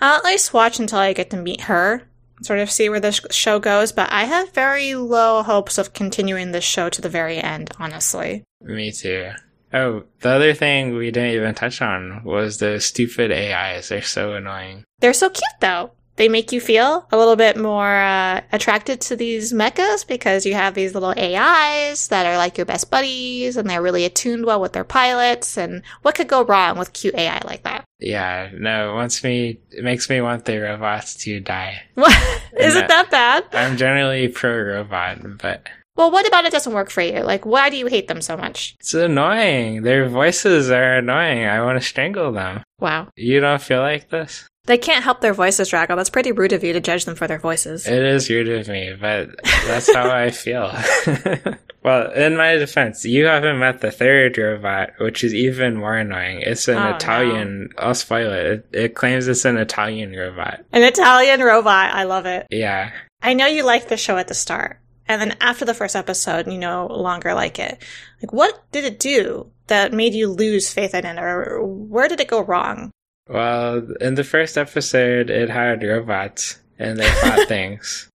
I'll 0.00 0.18
at 0.18 0.24
least 0.24 0.52
watch 0.54 0.78
until 0.78 0.98
I 0.98 1.12
get 1.12 1.30
to 1.30 1.36
meet 1.36 1.62
her, 1.62 2.02
sort 2.42 2.58
of 2.60 2.70
see 2.70 2.88
where 2.88 3.00
this 3.00 3.20
show 3.30 3.58
goes. 3.58 3.92
But 3.92 4.10
I 4.12 4.24
have 4.24 4.52
very 4.52 4.94
low 4.94 5.42
hopes 5.42 5.78
of 5.78 5.92
continuing 5.92 6.52
this 6.52 6.64
show 6.64 6.88
to 6.88 7.02
the 7.02 7.08
very 7.08 7.38
end, 7.38 7.72
honestly. 7.78 8.44
Me 8.62 8.92
too. 8.92 9.32
Oh, 9.72 10.04
the 10.20 10.30
other 10.30 10.54
thing 10.54 10.94
we 10.94 11.10
didn't 11.10 11.34
even 11.34 11.54
touch 11.54 11.82
on 11.82 12.22
was 12.24 12.58
the 12.58 12.80
stupid 12.80 13.32
AIs. 13.32 13.88
They're 13.88 14.02
so 14.02 14.34
annoying. 14.34 14.84
They're 15.00 15.12
so 15.12 15.28
cute, 15.28 15.44
though. 15.60 15.90
They 16.16 16.30
make 16.30 16.50
you 16.50 16.62
feel 16.62 17.06
a 17.12 17.18
little 17.18 17.36
bit 17.36 17.58
more 17.58 17.94
uh, 17.94 18.40
attracted 18.50 19.02
to 19.02 19.16
these 19.16 19.52
mechas 19.52 20.06
because 20.06 20.46
you 20.46 20.54
have 20.54 20.72
these 20.72 20.94
little 20.94 21.10
AIs 21.10 22.08
that 22.08 22.24
are 22.24 22.38
like 22.38 22.56
your 22.56 22.64
best 22.64 22.90
buddies 22.90 23.58
and 23.58 23.68
they're 23.68 23.82
really 23.82 24.06
attuned 24.06 24.46
well 24.46 24.60
with 24.60 24.72
their 24.72 24.84
pilots. 24.84 25.58
And 25.58 25.82
what 26.00 26.14
could 26.14 26.28
go 26.28 26.42
wrong 26.42 26.78
with 26.78 26.94
cute 26.94 27.14
AI 27.14 27.42
like 27.44 27.64
that? 27.64 27.84
Yeah, 27.98 28.50
no, 28.54 28.94
wants 28.94 29.22
me, 29.22 29.60
it 29.70 29.84
makes 29.84 30.08
me 30.08 30.22
want 30.22 30.46
the 30.46 30.58
robots 30.58 31.16
to 31.24 31.38
die. 31.38 31.82
What? 31.94 32.16
Is 32.58 32.76
it 32.76 32.88
that 32.88 33.10
bad? 33.10 33.44
I'm 33.52 33.76
generally 33.76 34.28
pro 34.28 34.58
robot, 34.58 35.18
but 35.38 35.66
Well, 35.96 36.10
what 36.10 36.26
about 36.26 36.44
it 36.44 36.52
doesn't 36.52 36.72
work 36.74 36.90
for 36.90 37.00
you? 37.02 37.20
Like, 37.20 37.44
why 37.46 37.70
do 37.70 37.76
you 37.76 37.86
hate 37.86 38.06
them 38.08 38.20
so 38.20 38.36
much? 38.36 38.76
it's 38.80 38.94
annoying. 38.94 39.82
Their 39.82 40.08
voices 40.08 40.70
are 40.70 40.98
annoying. 40.98 41.44
I 41.46 41.62
want 41.62 41.80
to 41.80 41.86
strangle 41.86 42.32
them. 42.32 42.62
Wow. 42.78 43.08
You 43.16 43.40
don't 43.40 43.60
feel 43.62 43.80
like 43.80 44.10
this? 44.10 44.46
They 44.66 44.78
can't 44.78 45.04
help 45.04 45.20
their 45.20 45.32
voices, 45.32 45.70
Draggle. 45.70 45.94
That's 45.96 46.10
pretty 46.10 46.32
rude 46.32 46.52
of 46.52 46.64
you 46.64 46.72
to 46.72 46.80
judge 46.80 47.04
them 47.04 47.14
for 47.14 47.28
their 47.28 47.38
voices. 47.38 47.86
It 47.86 48.02
is 48.02 48.28
rude 48.28 48.48
of 48.48 48.66
me, 48.68 48.94
but 49.00 49.30
that's 49.64 49.94
how 49.94 50.10
I 50.10 50.30
feel. 50.32 50.72
well, 51.84 52.10
in 52.12 52.36
my 52.36 52.56
defense, 52.56 53.04
you 53.04 53.26
haven't 53.26 53.60
met 53.60 53.80
the 53.80 53.92
third 53.92 54.36
robot, 54.36 54.90
which 54.98 55.22
is 55.22 55.32
even 55.34 55.76
more 55.76 55.96
annoying. 55.96 56.40
It's 56.42 56.66
an 56.68 56.78
Oh, 56.78 56.90
no. 56.90 56.96
Italian. 56.96 57.68
I'll 57.78 57.94
spoil 57.94 58.32
it. 58.32 58.46
it. 58.46 58.66
It 58.72 58.94
claims 58.96 59.28
it's 59.28 59.44
an 59.44 59.56
Italian 59.56 60.12
robot. 60.12 60.64
An 60.72 60.82
Italian 60.82 61.40
robot. 61.40 61.94
I 61.94 62.02
love 62.02 62.26
it. 62.26 62.46
Yeah. 62.50 62.90
I 63.22 63.34
know 63.34 63.46
you 63.46 63.62
liked 63.62 63.88
the 63.88 63.96
show 63.96 64.16
at 64.18 64.26
the 64.28 64.34
start, 64.34 64.80
and 65.08 65.20
then 65.20 65.36
after 65.40 65.64
the 65.64 65.74
first 65.74 65.94
episode, 65.96 66.46
you 66.46 66.58
no 66.58 66.86
longer 66.86 67.34
like 67.34 67.58
it. 67.58 67.82
Like, 68.22 68.32
what 68.32 68.62
did 68.72 68.84
it 68.84 68.98
do 68.98 69.50
that 69.68 69.92
made 69.92 70.14
you 70.14 70.28
lose 70.28 70.72
faith 70.72 70.94
in 70.94 71.04
it, 71.04 71.18
or 71.18 71.64
where 71.64 72.08
did 72.08 72.20
it 72.20 72.28
go 72.28 72.40
wrong? 72.40 72.90
Well, 73.28 73.86
in 74.00 74.14
the 74.14 74.24
first 74.24 74.56
episode, 74.56 75.30
it 75.30 75.50
had 75.50 75.82
robots 75.82 76.58
and 76.78 76.98
they 76.98 77.08
fought 77.10 77.48
things. 77.48 78.08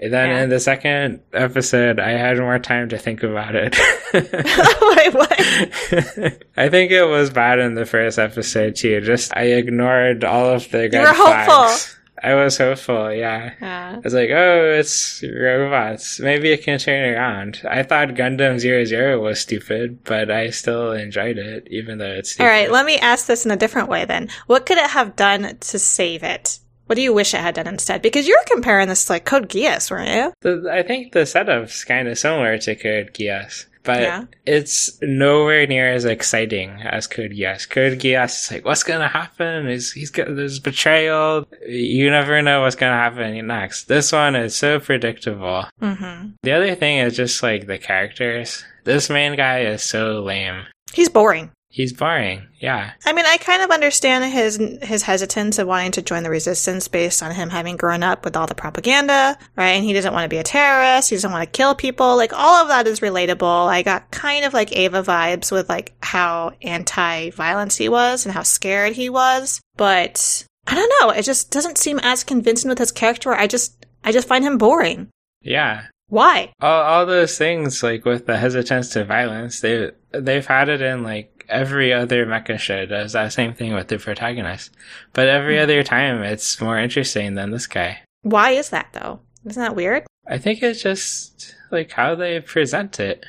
And 0.00 0.12
then 0.12 0.28
Yeah. 0.30 0.42
in 0.42 0.48
the 0.50 0.60
second 0.60 1.20
episode, 1.32 1.98
I 2.00 2.10
had 2.12 2.38
more 2.38 2.58
time 2.58 2.88
to 2.90 2.98
think 2.98 3.22
about 3.22 3.54
it. 3.54 3.76
Wait, 4.14 5.14
what? 5.14 6.42
I 6.56 6.68
think 6.68 6.90
it 6.92 7.04
was 7.08 7.30
bad 7.30 7.58
in 7.60 7.74
the 7.74 7.86
first 7.86 8.18
episode 8.18 8.76
too. 8.76 9.00
Just 9.00 9.36
I 9.36 9.42
ignored 9.58 10.24
all 10.24 10.50
of 10.50 10.68
the 10.70 10.88
red 10.88 10.94
were 10.94 11.06
hopeful. 11.08 11.44
flags. 11.44 11.98
I 12.24 12.34
was 12.34 12.56
hopeful, 12.56 13.12
yeah. 13.12 13.52
Uh, 13.60 13.96
I 13.96 14.00
was 14.02 14.14
like, 14.14 14.30
oh, 14.30 14.74
it's 14.78 15.22
robots. 15.22 16.18
Maybe 16.20 16.52
it 16.52 16.62
can 16.62 16.78
turn 16.78 17.14
around. 17.14 17.60
I 17.68 17.82
thought 17.82 18.08
Gundam 18.08 18.58
Zero 18.58 18.84
Zero 18.84 19.20
was 19.20 19.40
stupid, 19.40 20.02
but 20.04 20.30
I 20.30 20.50
still 20.50 20.92
enjoyed 20.92 21.36
it, 21.38 21.68
even 21.70 21.98
though 21.98 22.10
it's 22.12 22.32
stupid. 22.32 22.44
all 22.44 22.50
right, 22.50 22.70
let 22.70 22.86
me 22.86 22.96
ask 22.98 23.26
this 23.26 23.44
in 23.44 23.50
a 23.50 23.56
different 23.56 23.88
way 23.88 24.04
then. 24.04 24.30
What 24.46 24.64
could 24.66 24.78
it 24.78 24.90
have 24.90 25.16
done 25.16 25.56
to 25.58 25.78
save 25.78 26.22
it? 26.22 26.58
What 26.86 26.96
do 26.96 27.02
you 27.02 27.14
wish 27.14 27.34
it 27.34 27.40
had 27.40 27.54
done 27.54 27.66
instead? 27.66 28.02
Because 28.02 28.28
you're 28.28 28.42
comparing 28.46 28.88
this 28.88 29.06
to 29.06 29.12
like 29.12 29.24
Code 29.24 29.48
Geass, 29.48 29.90
weren't 29.90 30.10
you? 30.10 30.32
The, 30.40 30.70
I 30.70 30.82
think 30.82 31.12
the 31.12 31.26
setup's 31.26 31.84
kind 31.84 32.08
of 32.08 32.18
similar 32.18 32.58
to 32.58 32.74
Code 32.74 33.12
Geass, 33.14 33.66
but 33.84 34.00
Yeah. 34.00 34.24
it's 34.46 34.98
nowhere 35.02 35.66
near 35.66 35.92
as 35.92 36.04
exciting 36.04 36.70
as 36.82 37.06
Code 37.06 37.32
Geass. 37.32 37.68
Code 37.68 37.98
Geass 37.98 38.44
is 38.44 38.50
like, 38.52 38.64
what's 38.64 38.82
gonna 38.82 39.08
happen? 39.08 39.68
Is 39.68 39.92
he's 39.92 40.10
got 40.10 40.34
there's 40.34 40.58
betrayal. 40.58 41.46
You 41.68 42.10
never 42.10 42.42
know 42.42 42.62
what's 42.62 42.76
gonna 42.76 42.96
happen 42.96 43.46
next. 43.46 43.84
This 43.84 44.10
one 44.12 44.34
is 44.34 44.56
so 44.56 44.80
predictable. 44.80 45.66
Mm-hmm. 45.80 46.30
The 46.42 46.52
other 46.52 46.74
thing 46.74 46.98
is 46.98 47.16
just 47.16 47.42
like 47.42 47.66
the 47.66 47.78
characters. 47.78 48.64
This 48.84 49.08
main 49.08 49.36
guy 49.36 49.60
is 49.60 49.82
so 49.82 50.22
lame. 50.22 50.64
He's 50.92 51.08
boring. 51.08 51.50
He's 51.74 51.92
boring. 51.92 52.46
Yeah. 52.60 52.92
I 53.04 53.12
mean, 53.12 53.26
I 53.26 53.36
kind 53.36 53.60
of 53.60 53.72
understand 53.72 54.32
his 54.32 54.60
his 54.80 55.02
hesitance 55.02 55.58
of 55.58 55.66
wanting 55.66 55.90
to 55.90 56.02
join 56.02 56.22
the 56.22 56.30
resistance 56.30 56.86
based 56.86 57.20
on 57.20 57.34
him 57.34 57.50
having 57.50 57.76
grown 57.76 58.04
up 58.04 58.24
with 58.24 58.36
all 58.36 58.46
the 58.46 58.54
propaganda, 58.54 59.36
right? 59.56 59.70
And 59.70 59.84
he 59.84 59.92
doesn't 59.92 60.12
want 60.12 60.22
to 60.22 60.28
be 60.28 60.36
a 60.36 60.44
terrorist. 60.44 61.10
He 61.10 61.16
doesn't 61.16 61.32
want 61.32 61.42
to 61.42 61.56
kill 61.58 61.74
people. 61.74 62.16
Like 62.16 62.32
all 62.32 62.62
of 62.62 62.68
that 62.68 62.86
is 62.86 63.00
relatable. 63.00 63.66
I 63.66 63.82
got 63.82 64.12
kind 64.12 64.44
of 64.44 64.54
like 64.54 64.70
Eva 64.70 65.02
vibes 65.02 65.50
with 65.50 65.68
like 65.68 65.94
how 66.00 66.52
anti-violence 66.62 67.74
he 67.76 67.88
was 67.88 68.24
and 68.24 68.32
how 68.32 68.44
scared 68.44 68.92
he 68.92 69.10
was. 69.10 69.60
But 69.76 70.46
I 70.68 70.76
don't 70.76 70.92
know. 71.00 71.10
It 71.10 71.24
just 71.24 71.50
doesn't 71.50 71.78
seem 71.78 71.98
as 72.04 72.22
convincing 72.22 72.68
with 72.68 72.78
his 72.78 72.92
character. 72.92 73.34
I 73.34 73.48
just 73.48 73.84
I 74.04 74.12
just 74.12 74.28
find 74.28 74.44
him 74.44 74.58
boring. 74.58 75.08
Yeah. 75.42 75.86
Why? 76.06 76.52
All, 76.60 76.82
all 76.82 77.06
those 77.06 77.36
things, 77.36 77.82
like 77.82 78.04
with 78.04 78.26
the 78.26 78.36
hesitance 78.36 78.90
to 78.90 79.04
violence, 79.04 79.60
they 79.60 79.90
they've 80.12 80.46
had 80.46 80.68
it 80.68 80.80
in 80.80 81.02
like 81.02 81.33
every 81.48 81.92
other 81.92 82.26
mecha 82.26 82.58
show 82.58 82.86
does 82.86 83.12
that 83.12 83.32
same 83.32 83.54
thing 83.54 83.74
with 83.74 83.88
the 83.88 83.98
protagonist. 83.98 84.70
But 85.12 85.28
every 85.28 85.58
other 85.58 85.82
time, 85.82 86.22
it's 86.22 86.60
more 86.60 86.78
interesting 86.78 87.34
than 87.34 87.50
this 87.50 87.66
guy. 87.66 88.00
Why 88.22 88.50
is 88.50 88.70
that 88.70 88.88
though? 88.92 89.20
Isn't 89.44 89.62
that 89.62 89.76
weird? 89.76 90.04
I 90.26 90.38
think 90.38 90.62
it's 90.62 90.82
just 90.82 91.54
like 91.70 91.92
how 91.92 92.14
they 92.14 92.40
present 92.40 92.98
it. 92.98 93.26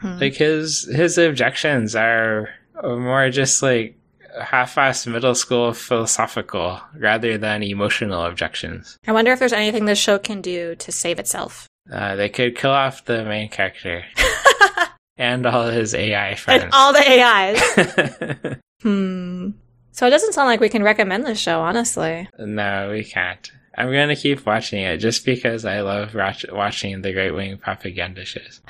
Hmm. 0.00 0.18
Like 0.18 0.34
his 0.34 0.84
his 0.84 1.18
objections 1.18 1.94
are 1.94 2.48
more 2.82 3.30
just 3.30 3.62
like 3.62 3.96
half-assed 4.40 5.06
middle 5.10 5.34
school 5.34 5.72
philosophical 5.72 6.80
rather 6.94 7.36
than 7.36 7.62
emotional 7.62 8.24
objections. 8.24 8.96
I 9.06 9.12
wonder 9.12 9.32
if 9.32 9.38
there's 9.38 9.52
anything 9.52 9.86
this 9.86 9.98
show 9.98 10.18
can 10.18 10.40
do 10.40 10.76
to 10.76 10.92
save 10.92 11.18
itself. 11.18 11.66
Uh, 11.90 12.14
they 12.14 12.28
could 12.28 12.56
kill 12.56 12.70
off 12.70 13.04
the 13.04 13.24
main 13.24 13.48
character 13.48 14.04
and 15.20 15.46
all 15.46 15.68
his 15.68 15.94
AI 15.94 16.34
friends. 16.34 16.64
And 16.64 16.72
all 16.72 16.92
the 16.92 17.06
AIs. 17.06 18.56
Hmm. 18.82 19.50
So 19.92 20.06
it 20.06 20.10
doesn't 20.10 20.32
sound 20.32 20.46
like 20.46 20.60
we 20.60 20.70
can 20.70 20.82
recommend 20.82 21.26
this 21.26 21.38
show, 21.38 21.60
honestly. 21.60 22.26
no, 22.38 22.88
we 22.90 23.04
can't. 23.04 23.52
I'm 23.76 23.92
gonna 23.92 24.16
keep 24.16 24.46
watching 24.46 24.80
it 24.82 24.96
just 24.96 25.26
because 25.26 25.66
I 25.66 25.82
love 25.82 26.14
watch- 26.14 26.46
watching 26.50 27.02
the 27.02 27.14
right 27.14 27.34
wing 27.34 27.58
propaganda 27.58 28.24
shows. 28.24 28.62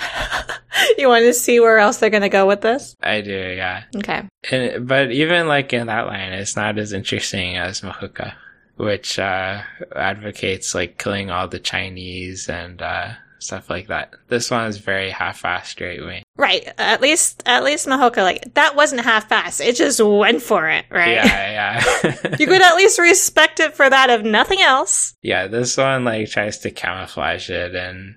you 0.99 1.07
want 1.07 1.25
to 1.25 1.33
see 1.33 1.61
where 1.61 1.79
else 1.79 1.99
they're 1.99 2.11
going 2.11 2.23
to 2.23 2.29
go 2.29 2.47
with 2.47 2.61
this? 2.63 2.97
I 3.01 3.21
do, 3.21 3.31
yeah. 3.31 3.85
Okay. 3.97 4.25
And, 4.51 4.89
but 4.89 5.13
even 5.13 5.47
like 5.47 5.73
in 5.73 5.87
that 5.87 6.07
line, 6.07 6.33
it's 6.33 6.57
not 6.57 6.77
as 6.79 6.93
interesting 6.93 7.57
as 7.57 7.83
Mahouka, 7.83 8.35
which 8.77 9.19
uh, 9.19 9.63
advocates 9.95 10.75
like 10.75 10.99
killing 10.99 11.31
all 11.31 11.49
the 11.49 11.59
Chinese 11.61 12.49
and 12.49 12.83
uh, 12.83 13.11
stuff 13.39 13.71
like 13.71 13.89
that. 13.89 14.15
This 14.29 14.51
one 14.51 14.67
is 14.67 14.79
very 14.79 15.11
half-assed 15.11 15.81
right 15.81 16.01
wing. 16.05 16.23
Right. 16.51 16.75
At 16.79 17.01
least, 17.01 17.43
at 17.47 17.63
least 17.63 17.87
Mahouka, 17.87 18.19
like, 18.19 18.55
that 18.55 18.75
wasn't 18.75 19.03
half-assed. 19.03 19.65
It 19.65 19.77
just 19.77 20.03
went 20.03 20.43
for 20.43 20.69
it, 20.69 20.85
right? 20.91 21.13
Yeah, 21.13 21.83
yeah. 22.03 22.37
you 22.39 22.47
could 22.47 22.61
at 22.61 22.75
least 22.75 22.99
respect 22.99 23.61
it 23.61 23.75
for 23.75 23.89
that, 23.89 24.11
if 24.11 24.23
nothing 24.23 24.61
else. 24.61 25.15
yeah, 25.23 25.47
this 25.47 25.77
one 25.77 26.05
like 26.05 26.29
tries 26.29 26.59
to 26.59 26.71
camouflage 26.73 27.51
it 27.51 27.75
and 27.77 28.17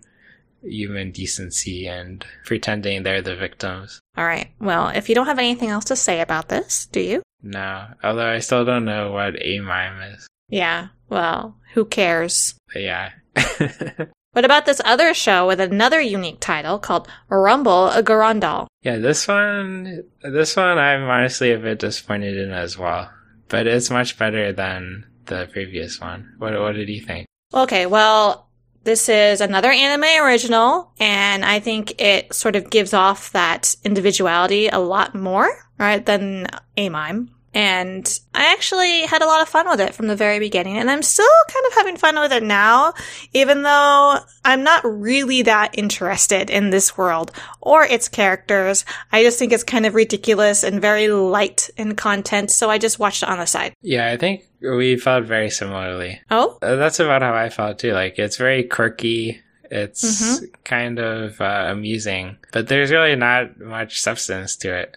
human 0.64 1.12
decency 1.12 1.88
and 1.88 2.26
pretending 2.46 3.04
they're 3.04 3.22
the 3.22 3.36
victims. 3.36 4.00
All 4.18 4.26
right. 4.26 4.50
Well, 4.60 4.88
if 4.90 5.10
you 5.10 5.16
don't 5.16 5.28
have 5.28 5.38
anything 5.40 5.70
else 5.70 5.86
to 5.86 5.96
say 5.96 6.22
about 6.22 6.50
this, 6.50 6.88
do 6.92 7.02
you? 7.02 7.22
No, 7.44 7.86
although 8.04 8.30
I 8.32 8.40
still 8.40 8.66
don't 8.66 8.86
know 8.86 9.12
what 9.12 9.36
a 9.40 9.60
mime 9.60 10.02
is. 10.14 10.26
Yeah. 10.50 10.88
Well, 11.10 11.58
who 11.74 11.86
cares? 11.86 12.56
But 12.74 12.82
yeah. 12.82 13.12
What 14.34 14.46
about 14.46 14.66
this 14.66 14.82
other 14.84 15.14
show 15.14 15.48
with 15.48 15.60
another 15.60 16.02
unique 16.02 16.40
title 16.40 16.80
called 16.80 17.08
Rumble 17.30 17.90
a 17.90 18.02
Garanndoll? 18.02 18.68
yeah, 18.82 18.98
this 18.98 19.28
one, 19.28 20.04
this 20.24 20.56
one 20.56 20.78
I'm 20.78 21.04
honestly 21.04 21.52
a 21.52 21.60
bit 21.60 21.80
disappointed 21.80 22.38
in 22.38 22.52
as 22.52 22.78
well. 22.78 23.10
But 23.48 23.68
it's 23.68 23.92
much 23.92 24.18
better 24.18 24.52
than 24.52 25.06
the 25.26 25.48
previous 25.52 26.02
one. 26.02 26.34
What, 26.40 26.60
what 26.60 26.74
did 26.74 26.90
you 26.90 27.02
think? 27.02 27.28
Okay, 27.54 27.86
well, 27.86 28.50
this 28.84 29.08
is 29.08 29.40
another 29.40 29.72
anime 29.72 30.24
original, 30.26 30.92
and 31.00 31.46
I 31.46 31.60
think 31.60 32.02
it 32.02 32.34
sort 32.34 32.56
of 32.56 32.72
gives 32.72 32.94
off 32.94 33.32
that 33.34 33.76
individuality 33.84 34.68
a 34.68 34.80
lot 34.80 35.14
more, 35.14 35.48
right, 35.78 36.04
than 36.04 36.48
a 36.76 36.90
mime. 36.90 37.30
And 37.54 38.20
I 38.34 38.52
actually 38.52 39.02
had 39.02 39.22
a 39.22 39.28
lot 39.28 39.42
of 39.42 39.50
fun 39.50 39.70
with 39.70 39.80
it 39.80 39.94
from 39.94 40.08
the 40.08 40.16
very 40.16 40.40
beginning, 40.40 40.78
and 40.78 40.90
I'm 40.90 41.04
still 41.04 41.26
kind 41.50 41.66
of 41.68 41.74
having 41.74 41.98
fun 41.98 42.20
with 42.20 42.32
it 42.32 42.42
now, 42.42 42.94
even 43.34 43.62
though 43.62 44.18
I'm 44.44 44.64
not 44.64 44.84
really 44.84 45.44
that 45.44 45.78
interested 45.78 46.50
in 46.50 46.72
this 46.72 46.98
world 46.98 47.32
or 47.62 47.84
its 47.84 48.10
characters. 48.10 48.86
I 49.12 49.24
just 49.24 49.38
think 49.38 49.54
it's 49.54 49.64
kind 49.64 49.86
of 49.86 49.94
ridiculous 49.94 50.64
and 50.64 50.82
very 50.82 51.10
light 51.10 51.70
in 51.78 51.96
content, 51.96 52.50
so 52.50 52.70
I 52.70 52.80
just 52.80 52.98
watched 52.98 53.22
it 53.24 53.30
on 53.30 53.38
the 53.38 53.46
side. 53.46 53.76
Yeah, 53.82 54.08
I 54.08 54.18
think 54.18 54.48
we 54.62 54.98
felt 54.98 55.26
very 55.26 55.50
similarly. 55.50 56.22
Oh? 56.32 56.58
Uh, 56.62 56.76
That's 56.76 57.00
about 57.00 57.22
how 57.22 57.34
I 57.36 57.50
felt 57.50 57.80
too. 57.80 57.94
Like 57.94 58.18
it's 58.18 58.38
very 58.38 58.64
quirky. 58.64 59.42
It's 59.70 60.44
kind 60.64 61.00
of 61.00 61.42
uh, 61.42 61.66
amusing, 61.70 62.38
but 62.52 62.68
there's 62.68 62.92
really 62.92 63.16
not 63.16 63.60
much 63.60 64.02
substance 64.02 64.56
to 64.58 64.72
it. 64.72 64.96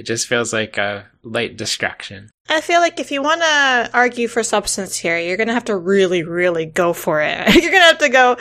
It 0.00 0.06
just 0.06 0.28
feels 0.28 0.50
like 0.50 0.78
a 0.78 1.04
light 1.22 1.58
distraction. 1.58 2.30
I 2.48 2.62
feel 2.62 2.80
like 2.80 3.00
if 3.00 3.12
you 3.12 3.22
want 3.22 3.42
to 3.42 3.90
argue 3.92 4.28
for 4.28 4.42
substance 4.42 4.96
here, 4.96 5.18
you're 5.18 5.36
going 5.36 5.48
to 5.48 5.52
have 5.52 5.66
to 5.66 5.76
really, 5.76 6.22
really 6.22 6.64
go 6.64 6.94
for 6.94 7.20
it. 7.20 7.36
you're 7.54 7.70
going 7.70 7.82
to 7.82 7.86
have 7.86 7.98
to 7.98 8.08
go 8.08 8.38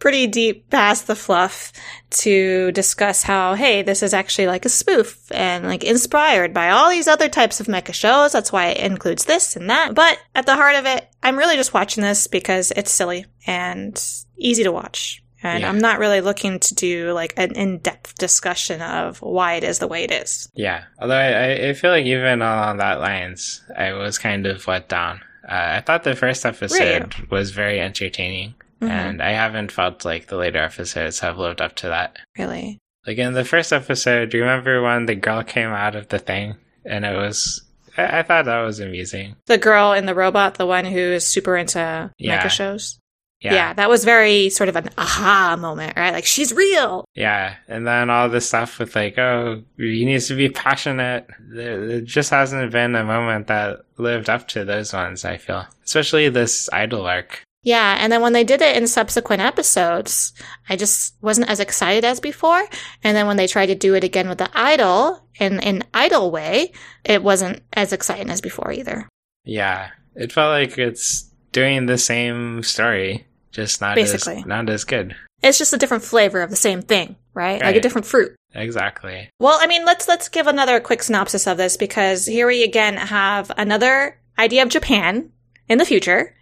pretty 0.00 0.26
deep 0.26 0.68
past 0.68 1.06
the 1.06 1.14
fluff 1.14 1.72
to 2.10 2.72
discuss 2.72 3.22
how, 3.22 3.54
hey, 3.54 3.82
this 3.82 4.02
is 4.02 4.12
actually 4.12 4.48
like 4.48 4.64
a 4.64 4.68
spoof 4.68 5.30
and 5.30 5.64
like 5.64 5.84
inspired 5.84 6.52
by 6.52 6.70
all 6.70 6.90
these 6.90 7.06
other 7.06 7.28
types 7.28 7.60
of 7.60 7.68
mecha 7.68 7.94
shows. 7.94 8.32
That's 8.32 8.50
why 8.50 8.66
it 8.66 8.78
includes 8.78 9.26
this 9.26 9.54
and 9.54 9.70
that. 9.70 9.94
But 9.94 10.18
at 10.34 10.44
the 10.44 10.56
heart 10.56 10.74
of 10.74 10.86
it, 10.86 11.08
I'm 11.22 11.38
really 11.38 11.54
just 11.54 11.72
watching 11.72 12.02
this 12.02 12.26
because 12.26 12.72
it's 12.74 12.90
silly 12.90 13.26
and 13.46 13.94
easy 14.36 14.64
to 14.64 14.72
watch. 14.72 15.22
And 15.42 15.60
Yeah. 15.60 15.68
I'm 15.68 15.78
not 15.78 15.98
really 15.98 16.20
looking 16.20 16.58
to 16.60 16.74
do 16.74 17.12
like 17.12 17.34
an 17.36 17.54
in-depth 17.54 18.16
discussion 18.16 18.80
of 18.82 19.18
why 19.18 19.54
it 19.54 19.64
is 19.64 19.78
the 19.78 19.86
way 19.88 20.04
it 20.04 20.10
is. 20.10 20.48
Yeah. 20.54 20.84
Although 20.98 21.14
I, 21.16 21.68
I- 21.68 21.72
feel 21.74 21.90
like 21.90 22.06
even 22.06 22.40
along 22.42 22.78
that 22.78 23.00
lines, 23.00 23.62
I 23.76 23.92
was 23.92 24.18
kind 24.18 24.46
of 24.46 24.66
let 24.66 24.88
down. 24.88 25.20
Uh, 25.48 25.76
I 25.78 25.80
thought 25.80 26.04
the 26.04 26.16
first 26.16 26.44
episode 26.46 27.14
was 27.30 27.50
very 27.52 27.80
entertaining, 27.80 28.54
Mhm. 28.82 28.88
and 28.90 29.22
I 29.22 29.30
haven't 29.32 29.70
felt 29.72 30.04
like 30.04 30.26
the 30.26 30.36
later 30.36 30.58
episodes 30.58 31.20
have 31.20 31.38
lived 31.38 31.60
up 31.60 31.76
to 31.76 31.88
that. 31.88 32.16
Really. 32.38 32.78
Like 33.06 33.18
in 33.18 33.34
the 33.34 33.44
first 33.44 33.72
episode, 33.72 34.30
do 34.30 34.38
you 34.38 34.42
remember 34.42 34.82
when 34.82 35.06
the 35.06 35.14
girl 35.14 35.42
came 35.44 35.68
out 35.70 35.94
of 35.94 36.08
the 36.08 36.18
thing 36.18 36.56
and 36.84 37.04
it 37.04 37.14
was 37.16 37.62
I, 37.96 38.18
I 38.18 38.22
thought 38.24 38.44
that 38.46 38.60
was 38.62 38.80
amusing. 38.80 39.36
The 39.46 39.56
girl 39.58 39.92
in 39.92 40.06
the 40.06 40.14
robot, 40.14 40.56
the 40.56 40.66
one 40.66 40.84
who 40.84 40.98
is 40.98 41.26
super 41.26 41.56
into 41.56 42.10
Yeah. 42.18 42.42
mecha 42.42 42.50
shows. 42.50 42.98
Yeah. 43.40 43.54
yeah, 43.54 43.72
that 43.74 43.90
was 43.90 44.04
very 44.04 44.48
sort 44.48 44.70
of 44.70 44.76
an 44.76 44.88
aha 44.96 45.56
moment, 45.58 45.94
right? 45.96 46.12
Like 46.12 46.24
she's 46.24 46.54
real. 46.54 47.04
Yeah, 47.14 47.56
and 47.68 47.86
then 47.86 48.08
all 48.08 48.30
this 48.30 48.48
stuff 48.48 48.78
with 48.78 48.96
like, 48.96 49.18
oh, 49.18 49.62
he 49.76 50.06
needs 50.06 50.28
to 50.28 50.34
be 50.34 50.48
passionate. 50.48 51.26
There, 51.38 52.00
just 52.00 52.30
hasn't 52.30 52.72
been 52.72 52.94
a 52.94 53.04
moment 53.04 53.48
that 53.48 53.80
lived 53.98 54.30
up 54.30 54.48
to 54.48 54.64
those 54.64 54.92
ones. 54.94 55.24
I 55.24 55.36
feel, 55.36 55.66
especially 55.84 56.28
this 56.30 56.70
idol 56.72 57.06
arc. 57.06 57.42
Yeah, 57.62 57.96
and 57.98 58.12
then 58.12 58.22
when 58.22 58.32
they 58.32 58.44
did 58.44 58.62
it 58.62 58.76
in 58.76 58.86
subsequent 58.86 59.42
episodes, 59.42 60.32
I 60.68 60.76
just 60.76 61.16
wasn't 61.20 61.50
as 61.50 61.58
excited 61.58 62.04
as 62.04 62.20
before. 62.20 62.64
And 63.02 63.16
then 63.16 63.26
when 63.26 63.36
they 63.36 63.48
tried 63.48 63.66
to 63.66 63.74
do 63.74 63.94
it 63.94 64.04
again 64.04 64.28
with 64.28 64.38
the 64.38 64.48
idol 64.54 65.20
in 65.40 65.58
an 65.60 65.82
idol 65.92 66.30
way, 66.30 66.72
it 67.04 67.24
wasn't 67.24 67.62
as 67.72 67.92
exciting 67.92 68.30
as 68.30 68.40
before 68.40 68.72
either. 68.72 69.08
Yeah, 69.44 69.90
it 70.14 70.30
felt 70.32 70.52
like 70.52 70.78
it's 70.78 71.28
doing 71.56 71.86
the 71.86 71.96
same 71.96 72.62
story, 72.62 73.26
just 73.50 73.80
not 73.80 73.94
Basically. 73.94 74.36
as 74.36 74.44
not 74.44 74.68
as 74.68 74.84
good. 74.84 75.16
It's 75.42 75.56
just 75.56 75.72
a 75.72 75.78
different 75.78 76.04
flavor 76.04 76.42
of 76.42 76.50
the 76.50 76.56
same 76.56 76.82
thing, 76.82 77.16
right? 77.32 77.62
Like 77.62 77.76
a 77.76 77.80
different 77.80 78.06
fruit. 78.06 78.36
Exactly. 78.54 79.30
Well, 79.40 79.58
I 79.58 79.66
mean, 79.66 79.86
let's 79.86 80.06
let's 80.06 80.28
give 80.28 80.46
another 80.46 80.80
quick 80.80 81.02
synopsis 81.02 81.46
of 81.46 81.56
this 81.56 81.78
because 81.78 82.26
here 82.26 82.46
we 82.46 82.62
again 82.62 82.98
have 82.98 83.50
another 83.56 84.20
idea 84.38 84.62
of 84.64 84.68
Japan 84.68 85.32
in 85.66 85.78
the 85.78 85.86
future. 85.86 86.36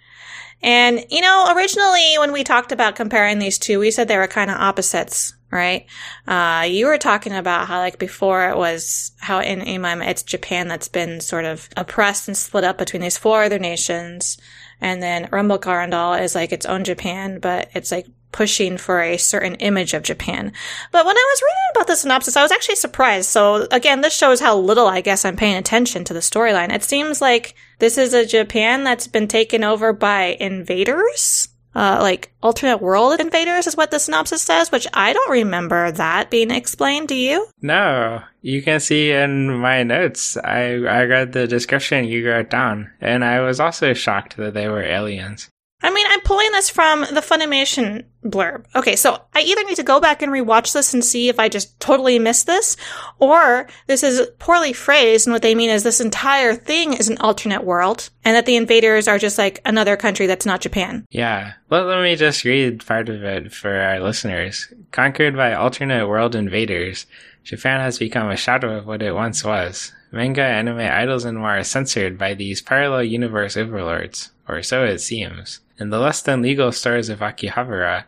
And 0.63 1.05
you 1.11 1.21
know, 1.21 1.55
originally 1.57 2.19
when 2.19 2.33
we 2.33 2.43
talked 2.43 2.73
about 2.73 2.97
comparing 2.97 3.39
these 3.39 3.59
two, 3.59 3.79
we 3.79 3.93
said 3.93 4.09
they 4.09 4.19
were 4.19 4.27
kind 4.27 4.51
of 4.51 4.57
opposites, 4.57 5.33
right? 5.55 5.87
Uh, 6.27 6.67
you 6.69 6.87
were 6.87 6.99
talking 6.99 7.33
about 7.33 7.69
how 7.69 7.79
like 7.79 7.99
before 7.99 8.51
it 8.51 8.57
was 8.57 9.13
how 9.21 9.41
in 9.41 9.63
Imam 9.63 10.03
it's 10.03 10.23
Japan 10.23 10.69
that's 10.69 10.89
been 10.89 11.21
sort 11.21 11.45
of 11.45 11.69
oppressed 11.77 12.29
and 12.29 12.37
split 12.37 12.65
up 12.65 12.77
between 12.77 13.01
these 13.01 13.17
four 13.17 13.45
other 13.45 13.59
nations, 13.59 14.37
and 14.81 15.03
then 15.03 15.29
Rumble 15.31 15.59
Garanndoll 15.59 16.21
is 16.21 16.35
like 16.35 16.53
its 16.53 16.67
own 16.67 16.85
Japan, 16.85 17.39
but 17.39 17.71
it's 17.75 17.93
like 17.93 18.07
pushing 18.33 18.77
for 18.77 19.01
a 19.01 19.17
certain 19.17 19.55
image 19.57 19.95
of 19.95 20.03
Japan. 20.03 20.53
But 20.91 21.07
when 21.07 21.17
I 21.17 21.31
was 21.33 21.43
reading 21.43 21.71
about 21.71 21.87
the 21.87 21.95
synopsis, 21.95 22.37
I 22.37 22.43
was 22.43 22.51
actually 22.51 22.75
surprised. 22.75 23.29
So 23.29 23.69
again, 23.71 24.01
this 24.01 24.13
shows 24.13 24.41
how 24.41 24.59
little 24.59 24.89
I 24.89 25.03
guess 25.03 25.25
I'm 25.25 25.37
paying 25.37 25.57
attention 25.57 26.03
to 26.05 26.13
the 26.13 26.19
storyline. 26.19 26.75
It 26.75 26.83
seems 26.83 27.21
like 27.21 27.55
this 27.79 27.97
is 27.97 28.13
a 28.13 28.27
Japan 28.27 28.83
that's 28.83 29.07
been 29.07 29.29
taken 29.29 29.63
over 29.63 29.93
by 29.93 30.37
invaders. 30.41 31.49
Uh, 31.75 31.99
like 32.01 32.33
alternate 32.43 32.81
world 32.81 33.19
invaders 33.21 33.67
is 33.67 33.77
what 33.77 33.91
the 33.91 33.99
synopsis 33.99 34.43
says, 34.43 34.71
which 34.71 34.87
I 34.95 35.13
don't 35.13 35.31
remember 35.31 35.91
that 35.91 36.31
being 36.31 36.51
explained. 36.51 37.09
Do 37.09 37.15
you? 37.15 37.49
No, 37.63 38.23
you 38.43 38.63
can 38.63 38.81
see 38.81 39.11
in 39.11 39.59
my 39.59 39.83
notes. 39.83 40.37
I 40.37 40.75
I 40.75 41.05
read 41.05 41.33
the 41.33 41.47
description 41.47 42.05
you 42.05 42.29
wrote 42.29 42.51
down, 42.51 42.93
and 43.01 43.25
I 43.25 43.41
was 43.41 43.59
also 43.61 43.93
shocked 43.93 44.37
that 44.37 44.55
they 44.55 44.69
were 44.69 44.83
aliens. 44.83 45.51
I 45.85 45.91
mean, 45.93 46.07
I'm 46.09 46.23
pulling 46.23 46.51
this 46.53 46.71
from 46.71 47.01
the 47.03 47.21
Funimation 47.21 48.07
blurb. 48.25 48.65
Okay, 48.75 48.97
so 48.97 49.21
I 49.35 49.41
either 49.41 49.65
need 49.65 49.77
to 49.77 49.83
go 49.83 50.01
back 50.01 50.23
and 50.23 50.33
rewatch 50.33 50.73
this 50.73 50.95
and 50.95 51.05
see 51.05 51.29
if 51.29 51.39
I 51.39 51.51
just 51.51 51.79
totally 51.79 52.19
missed 52.19 52.47
this, 52.47 52.79
or 53.19 53.69
this 53.87 54.03
is 54.03 54.27
poorly 54.39 54.73
phrased, 54.73 55.27
and 55.27 55.35
what 55.35 55.43
they 55.43 55.55
mean 55.55 55.69
is 55.69 55.83
this 55.83 56.01
entire 56.01 56.55
thing 56.55 56.95
is 56.95 57.09
an 57.09 57.19
alternate 57.19 57.65
world, 57.65 58.09
and 58.25 58.35
that 58.35 58.47
the 58.47 58.57
invaders 58.57 59.07
are 59.07 59.19
just 59.19 59.37
like 59.37 59.61
another 59.67 59.95
country 59.95 60.27
that's 60.27 60.47
not 60.47 60.63
Japan. 60.63 61.05
Yeah. 61.11 61.53
Let, 61.69 61.85
let 61.85 62.03
me 62.03 62.17
just 62.17 62.45
read 62.45 62.87
part 62.87 63.11
of 63.11 63.23
it 63.23 63.53
for 63.53 63.71
our 63.71 64.01
listeners. 64.01 64.73
Conquered 64.91 65.37
by 65.37 65.53
alternate 65.53 66.09
world 66.09 66.35
invaders, 66.35 67.05
Japan 67.43 67.81
has 67.81 67.99
become 67.99 68.31
a 68.31 68.39
shadow 68.39 68.79
of 68.79 68.87
what 68.87 69.03
it 69.03 69.13
once 69.13 69.45
was. 69.45 69.93
Manga, 70.13 70.45
anime, 70.45 70.79
idols, 70.79 71.27
and 71.27 71.37
more 71.37 71.59
are 71.59 71.65
censored 71.65 72.17
by 72.17 72.33
these 72.33 72.63
parallel 72.63 73.05
universe 73.05 73.55
overlords, 73.55 74.31
or 74.49 74.63
so 74.63 74.83
it 74.83 75.01
seems. 75.01 75.61
In 75.79 75.91
the 75.91 75.99
less 75.99 76.23
than 76.23 76.43
legal 76.43 76.73
stores 76.73 77.09
of 77.09 77.21
Akihabara, 77.21 78.05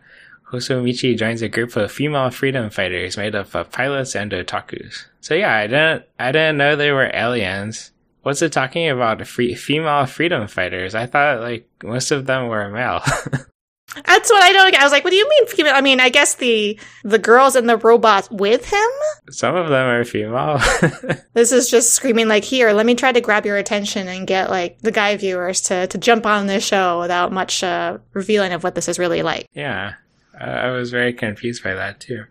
Hosomichi 0.51 1.17
joins 1.17 1.41
a 1.41 1.49
group 1.49 1.75
of 1.75 1.91
female 1.91 2.29
freedom 2.29 2.69
fighters 2.69 3.17
made 3.17 3.35
up 3.35 3.53
of 3.53 3.71
pilots 3.71 4.15
and 4.15 4.31
otakus. 4.31 5.05
So 5.19 5.33
yeah, 5.33 5.53
I 5.53 5.67
didn't, 5.67 6.03
I 6.17 6.31
didn't 6.31 6.57
know 6.57 6.75
they 6.75 6.91
were 6.91 7.11
aliens. 7.13 7.91
What's 8.21 8.41
it 8.41 8.53
talking 8.53 8.89
about? 8.89 9.25
Free, 9.27 9.55
female 9.55 10.05
freedom 10.05 10.47
fighters? 10.47 10.95
I 10.95 11.05
thought 11.05 11.41
like 11.41 11.67
most 11.83 12.11
of 12.11 12.25
them 12.25 12.47
were 12.47 12.69
male. 12.69 13.01
That's 13.95 14.29
what 14.29 14.43
I 14.43 14.51
don't. 14.51 14.75
I 14.75 14.83
was 14.83 14.91
like, 14.91 15.03
what 15.03 15.09
do 15.11 15.15
you 15.15 15.27
mean 15.27 15.47
female? 15.47 15.73
I 15.73 15.81
mean, 15.81 15.99
I 15.99 16.09
guess 16.09 16.35
the 16.35 16.79
the 17.03 17.17
girls 17.17 17.55
and 17.55 17.69
the 17.69 17.77
robots 17.77 18.29
with 18.29 18.69
him. 18.69 18.89
Some 19.31 19.55
of 19.55 19.69
them 19.69 19.87
are 19.87 20.03
female. 20.03 20.59
This 21.33 21.51
is 21.51 21.69
just 21.69 21.93
screaming 21.93 22.27
like, 22.27 22.43
here, 22.43 22.73
let 22.73 22.85
me 22.87 22.95
try 22.95 23.11
to 23.11 23.21
grab 23.21 23.45
your 23.45 23.57
attention 23.57 24.07
and 24.07 24.25
get 24.25 24.49
like 24.49 24.79
the 24.79 24.91
guy 24.91 25.15
viewers 25.17 25.61
to 25.61 25.85
to 25.87 25.97
jump 25.97 26.25
on 26.25 26.47
this 26.47 26.65
show 26.65 26.99
without 26.99 27.31
much 27.31 27.63
uh, 27.63 27.99
revealing 28.13 28.53
of 28.53 28.63
what 28.63 28.73
this 28.75 28.87
is 28.87 28.97
really 28.97 29.21
like. 29.21 29.47
yeah, 29.53 29.93
I 30.39 30.49
I 30.49 30.71
was 30.71 30.89
very 30.91 31.13
confused 31.13 31.63
by 31.63 31.73
that 31.75 31.99
too. 31.99 32.25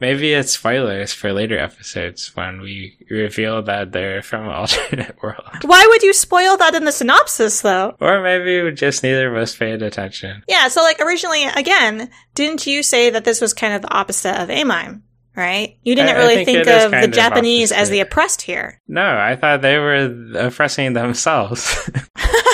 Maybe 0.00 0.32
it's 0.32 0.52
spoilers 0.52 1.12
for 1.12 1.32
later 1.32 1.56
episodes 1.58 2.34
when 2.34 2.60
we 2.60 2.96
reveal 3.08 3.62
that 3.62 3.92
they're 3.92 4.20
from 4.22 4.44
an 4.46 4.50
alternate 4.52 5.22
world. 5.22 5.62
Why 5.64 5.86
would 5.88 6.02
you 6.02 6.12
spoil 6.12 6.56
that 6.56 6.74
in 6.74 6.84
the 6.84 6.92
synopsis, 6.92 7.60
though? 7.60 7.96
Or 8.00 8.20
maybe 8.22 8.62
we 8.62 8.72
just 8.72 9.02
neither 9.02 9.34
of 9.34 9.40
us 9.42 9.54
paid 9.56 9.80
attention. 9.82 10.42
Yeah, 10.48 10.68
so 10.68 10.82
like 10.82 11.00
originally, 11.00 11.44
again, 11.44 12.10
didn't 12.34 12.66
you 12.66 12.82
say 12.82 13.10
that 13.10 13.24
this 13.24 13.40
was 13.40 13.54
kind 13.54 13.74
of 13.74 13.82
the 13.82 13.92
opposite 13.94 14.34
of 14.42 14.48
Amime, 14.48 15.02
right? 15.36 15.76
You 15.82 15.94
didn't 15.94 16.10
I- 16.16 16.18
I 16.20 16.24
really 16.24 16.44
think 16.44 16.64
think, 16.64 16.66
of 16.66 16.90
the 16.90 17.04
of 17.04 17.10
Japanese 17.12 17.70
as 17.70 17.88
the 17.90 18.00
oppressed 18.00 18.42
here. 18.42 18.80
No, 18.88 19.04
I 19.04 19.36
thought 19.36 19.62
they 19.62 19.78
were 19.78 20.32
oppressing 20.36 20.94
themselves. 20.94 21.88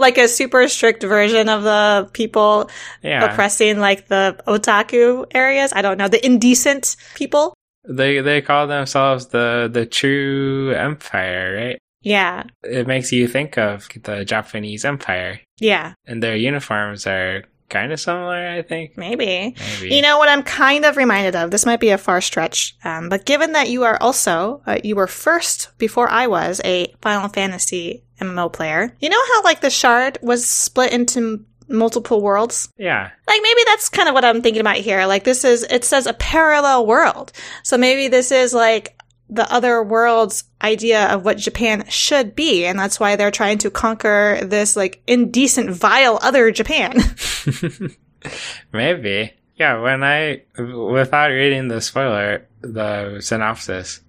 Like 0.00 0.18
a 0.18 0.26
super 0.26 0.66
strict 0.68 1.02
version 1.02 1.48
of 1.48 1.62
the 1.62 2.08
people 2.12 2.70
yeah, 3.02 3.24
oppressing 3.24 3.78
like 3.78 4.08
the 4.08 4.40
otaku 4.46 5.26
areas. 5.32 5.72
I 5.74 5.82
don't 5.82 5.98
know, 5.98 6.08
the 6.08 6.24
indecent 6.24 6.96
people. 7.14 7.54
they 7.88 8.20
they 8.20 8.40
call 8.40 8.66
themselves 8.66 9.26
the 9.26 9.68
the 9.72 9.86
true 9.86 10.72
empire, 10.74 11.54
right? 11.56 11.78
Yeah, 12.02 12.44
It 12.62 12.86
makes 12.86 13.12
you 13.12 13.28
think 13.28 13.58
of 13.58 13.86
the 14.02 14.24
Japanese 14.24 14.86
empire, 14.86 15.40
yeah, 15.60 15.92
and 16.06 16.22
their 16.22 16.34
uniforms 16.34 17.06
are 17.06 17.44
kind 17.68 17.92
of 17.92 18.00
similar. 18.00 18.48
I 18.48 18.62
think 18.62 18.96
maybe. 18.96 19.54
maybe. 19.54 19.94
You 19.94 20.02
know 20.02 20.16
what 20.18 20.28
I'm 20.28 20.42
kind 20.42 20.84
of 20.84 20.96
reminded 20.96 21.36
of? 21.36 21.50
This 21.50 21.66
might 21.66 21.78
be 21.78 21.90
a 21.90 21.98
far 21.98 22.20
stretch, 22.20 22.74
um, 22.84 23.08
but 23.10 23.26
given 23.26 23.52
that 23.52 23.68
you 23.68 23.84
are 23.84 23.98
also, 24.00 24.62
uh, 24.66 24.78
you 24.82 24.96
were 24.96 25.06
first, 25.06 25.76
before 25.78 26.08
I 26.08 26.26
was, 26.26 26.60
a 26.64 26.92
Final 27.02 27.28
Fantasy 27.28 28.02
MMO 28.20 28.52
player, 28.52 28.94
you 29.00 29.08
know 29.08 29.22
how 29.32 29.42
like 29.42 29.60
the 29.60 29.70
shard 29.70 30.18
was 30.22 30.48
split 30.48 30.92
into 30.92 31.44
multiple 31.68 32.20
worlds? 32.20 32.68
yeah, 32.76 33.10
Like 33.28 33.40
maybe 33.42 33.60
that's 33.66 33.88
kind 33.88 34.08
of 34.08 34.14
what 34.14 34.24
I'm 34.24 34.42
thinking 34.42 34.60
about 34.60 34.76
here. 34.76 35.06
Like 35.06 35.24
this 35.24 35.44
is, 35.44 35.62
it 35.64 35.84
says 35.84 36.06
a 36.06 36.12
parallel 36.14 36.86
world. 36.86 37.32
So 37.62 37.78
maybe 37.78 38.08
this 38.08 38.32
is 38.32 38.52
like 38.52 39.00
the 39.28 39.50
other 39.52 39.82
world's 39.82 40.44
idea 40.60 41.06
of 41.06 41.24
what 41.24 41.38
Japan 41.38 41.84
should 41.88 42.34
be. 42.34 42.66
And 42.66 42.78
that's 42.78 42.98
why 42.98 43.16
they're 43.16 43.30
trying 43.30 43.58
to 43.58 43.70
conquer 43.70 44.40
this 44.42 44.76
like 44.76 45.02
indecent, 45.06 45.70
vile 45.70 46.18
other 46.20 46.50
Japan. 46.50 46.98
maybe. 48.72 49.32
Yeah, 49.56 49.80
when 49.80 50.02
I, 50.02 50.42
without 50.58 51.28
reading 51.28 51.68
the 51.68 51.80
spoiler, 51.80 52.46
the 52.62 53.20
synopsis, 53.20 54.00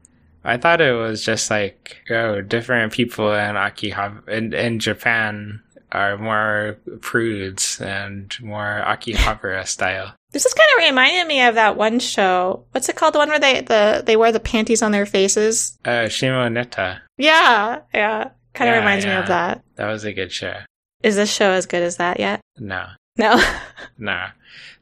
I 0.44 0.58
thought 0.58 0.82
it 0.82 0.94
was 0.94 1.24
just 1.24 1.50
like, 1.52 1.98
oh, 2.10 2.42
different 2.42 2.94
people 2.94 3.32
in 3.34 3.56
Akihabara, 3.56 4.28
in, 4.28 4.54
in 4.54 4.80
Japan 4.80 5.62
are 5.92 6.18
more 6.18 6.78
prudes 7.02 7.80
and 7.82 8.36
more 8.42 8.82
Akihabara 8.86 9.68
style. 9.68 10.16
This 10.32 10.46
is 10.46 10.54
kind 10.54 10.68
of 10.78 10.90
reminding 10.90 11.28
me 11.28 11.42
of 11.42 11.56
that 11.56 11.76
one 11.76 12.00
show. 12.00 12.64
What's 12.72 12.88
it 12.88 12.96
called? 12.96 13.14
The 13.14 13.20
one 13.20 13.30
where 13.30 13.40
they 13.40 13.62
the 13.62 14.02
they 14.06 14.16
wear 14.16 14.32
the 14.32 14.40
panties 14.40 14.82
on 14.82 14.94
their 14.94 15.06
faces. 15.06 15.78
Uh, 15.84 16.08
Shimoneta. 16.08 17.02
Yeah, 17.18 17.82
yeah. 17.94 18.30
Kind 18.54 18.70
of 18.70 18.76
Yeah, 18.76 18.80
reminds 18.80 19.06
me 19.06 19.12
of 19.12 19.28
that. 19.28 19.64
That 19.76 19.90
was 19.90 20.06
a 20.06 20.14
good 20.14 20.32
show. 20.32 20.56
Is 21.04 21.16
this 21.16 21.32
show 21.32 21.52
as 21.52 21.66
good 21.66 21.84
as 21.84 21.98
that 21.98 22.20
yet? 22.20 22.42
No, 22.58 22.88
No. 23.18 23.42
no. 23.98 24.26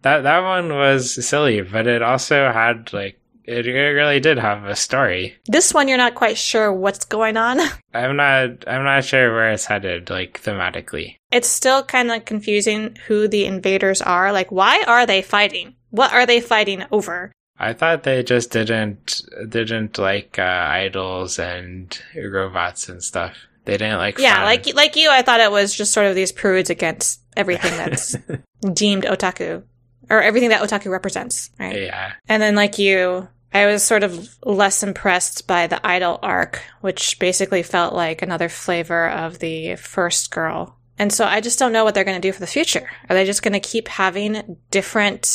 That, 0.01 0.21
that 0.23 0.39
one 0.43 0.73
was 0.73 1.25
silly, 1.25 1.61
but 1.61 1.85
it 1.87 2.01
also 2.01 2.51
had 2.51 2.93
like, 2.93 3.18
it 3.49 3.65
really 3.69 4.19
did 4.19 4.37
have 4.37 4.65
a 4.65 4.75
story. 4.75 5.37
this 5.47 5.73
one 5.73 5.87
you're 5.87 5.97
not 5.97 6.15
quite 6.15 6.37
sure 6.37 6.71
what's 6.71 7.05
going 7.05 7.37
on. 7.37 7.59
I'm 7.93 8.15
not, 8.15 8.67
I'm 8.67 8.83
not 8.83 9.03
sure 9.03 9.33
where 9.33 9.51
it's 9.51 9.65
headed, 9.65 10.09
like 10.09 10.41
thematically. 10.41 11.15
It's 11.31 11.47
still 11.47 11.83
kind 11.83 12.11
of 12.11 12.25
confusing 12.25 12.95
who 13.07 13.27
the 13.27 13.45
invaders 13.45 14.01
are. 14.01 14.31
Like, 14.31 14.51
why 14.51 14.83
are 14.87 15.05
they 15.05 15.21
fighting? 15.21 15.75
What 15.89 16.13
are 16.13 16.25
they 16.25 16.41
fighting 16.41 16.83
over? 16.91 17.31
I 17.57 17.73
thought 17.73 18.03
they 18.03 18.23
just 18.23 18.51
didn't 18.51 19.21
didn't 19.49 19.97
like 19.97 20.39
uh, 20.39 20.43
idols 20.69 21.39
and 21.39 21.99
robots 22.15 22.87
and 22.87 23.03
stuff. 23.03 23.35
They 23.65 23.73
didn't 23.73 23.97
like. 23.97 24.17
Yeah, 24.17 24.35
fun. 24.35 24.45
like 24.45 24.73
like 24.75 24.95
you, 24.95 25.09
I 25.11 25.23
thought 25.23 25.41
it 25.41 25.51
was 25.51 25.75
just 25.75 25.91
sort 25.91 26.07
of 26.07 26.15
these 26.15 26.31
prudes 26.31 26.69
against 26.69 27.21
everything 27.35 27.75
that's 27.75 28.15
deemed 28.73 29.03
otaku 29.03 29.63
or 30.09 30.21
everything 30.21 30.49
that 30.49 30.61
otaku 30.61 30.89
represents, 30.89 31.51
right? 31.59 31.83
yeah, 31.83 32.13
And 32.27 32.41
then 32.41 32.55
like 32.55 32.79
you, 32.79 33.27
I 33.53 33.65
was 33.65 33.83
sort 33.83 34.03
of 34.03 34.37
less 34.45 34.83
impressed 34.83 35.47
by 35.47 35.67
the 35.67 35.85
idol 35.85 36.19
arc, 36.21 36.61
which 36.81 37.17
basically 37.19 37.63
felt 37.63 37.93
like 37.93 38.21
another 38.21 38.49
flavor 38.49 39.09
of 39.09 39.39
the 39.39 39.75
first 39.75 40.31
girl. 40.31 40.75
And 40.99 41.11
so 41.11 41.25
I 41.25 41.41
just 41.41 41.57
don't 41.57 41.71
know 41.71 41.83
what 41.83 41.95
they're 41.95 42.03
going 42.03 42.21
to 42.21 42.27
do 42.27 42.33
for 42.33 42.41
the 42.41 42.47
future. 42.47 42.89
Are 43.09 43.15
they 43.15 43.25
just 43.25 43.41
going 43.41 43.53
to 43.53 43.59
keep 43.59 43.87
having 43.87 44.57
different 44.69 45.25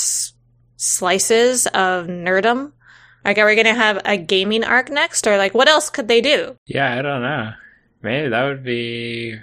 slices 0.77 1.67
of 1.67 2.07
nerdum? 2.07 2.73
Like, 3.25 3.39
are 3.39 3.47
we 3.47 3.55
going 3.55 3.67
to 3.67 3.75
have 3.75 4.03
a 4.05 4.19
gaming 4.19 4.63
arc 4.63 4.91
next? 4.91 5.27
Or, 5.27 5.39
like, 5.39 5.55
what 5.55 5.69
else 5.69 5.89
could 5.89 6.07
they 6.07 6.21
do? 6.21 6.57
Yeah, 6.67 6.97
I 6.97 7.01
don't 7.01 7.23
know. 7.23 7.53
Maybe 8.03 8.29
that 8.29 8.45
would 8.45 8.63
be 8.63 9.41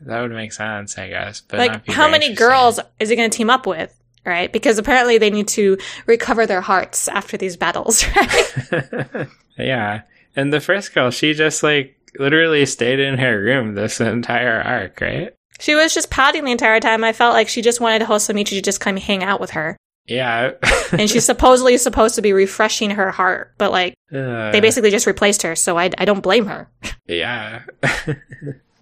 that 0.00 0.20
would 0.22 0.30
make 0.30 0.52
sense, 0.52 0.96
I 0.96 1.08
guess. 1.08 1.40
But 1.40 1.58
like, 1.58 1.86
how 1.88 2.10
many 2.10 2.34
girls 2.34 2.80
is 2.98 3.08
he 3.08 3.16
going 3.16 3.30
to 3.30 3.36
team 3.36 3.50
up 3.50 3.66
with? 3.66 3.94
Right? 4.28 4.52
Because 4.52 4.78
apparently 4.78 5.18
they 5.18 5.30
need 5.30 5.48
to 5.48 5.78
recover 6.06 6.46
their 6.46 6.60
hearts 6.60 7.08
after 7.08 7.36
these 7.36 7.56
battles, 7.56 8.04
right? 8.16 9.26
yeah. 9.58 10.02
And 10.36 10.52
the 10.52 10.60
first 10.60 10.94
girl, 10.94 11.10
she 11.10 11.34
just 11.34 11.62
like 11.62 11.96
literally 12.18 12.66
stayed 12.66 13.00
in 13.00 13.18
her 13.18 13.40
room 13.42 13.74
this 13.74 14.00
entire 14.00 14.60
arc, 14.60 15.00
right? 15.00 15.34
She 15.58 15.74
was 15.74 15.92
just 15.94 16.10
pouting 16.10 16.44
the 16.44 16.52
entire 16.52 16.78
time. 16.78 17.02
I 17.02 17.12
felt 17.12 17.34
like 17.34 17.48
she 17.48 17.62
just 17.62 17.80
wanted 17.80 18.02
Hosomichi 18.02 18.50
to 18.50 18.62
just 18.62 18.80
come 18.80 18.96
hang 18.96 19.24
out 19.24 19.40
with 19.40 19.50
her. 19.50 19.76
Yeah. 20.06 20.52
And 20.92 21.08
she's 21.10 21.24
supposedly 21.24 21.76
supposed 21.78 22.14
to 22.14 22.22
be 22.22 22.32
refreshing 22.32 22.90
her 22.90 23.10
heart, 23.10 23.54
but 23.58 23.72
like 23.72 23.94
Uh, 24.12 24.50
they 24.52 24.60
basically 24.60 24.90
just 24.90 25.06
replaced 25.06 25.42
her, 25.42 25.56
so 25.56 25.78
I, 25.78 25.90
I 25.98 26.04
don't 26.04 26.22
blame 26.22 26.46
her. 26.46 26.70
Yeah. 27.06 27.62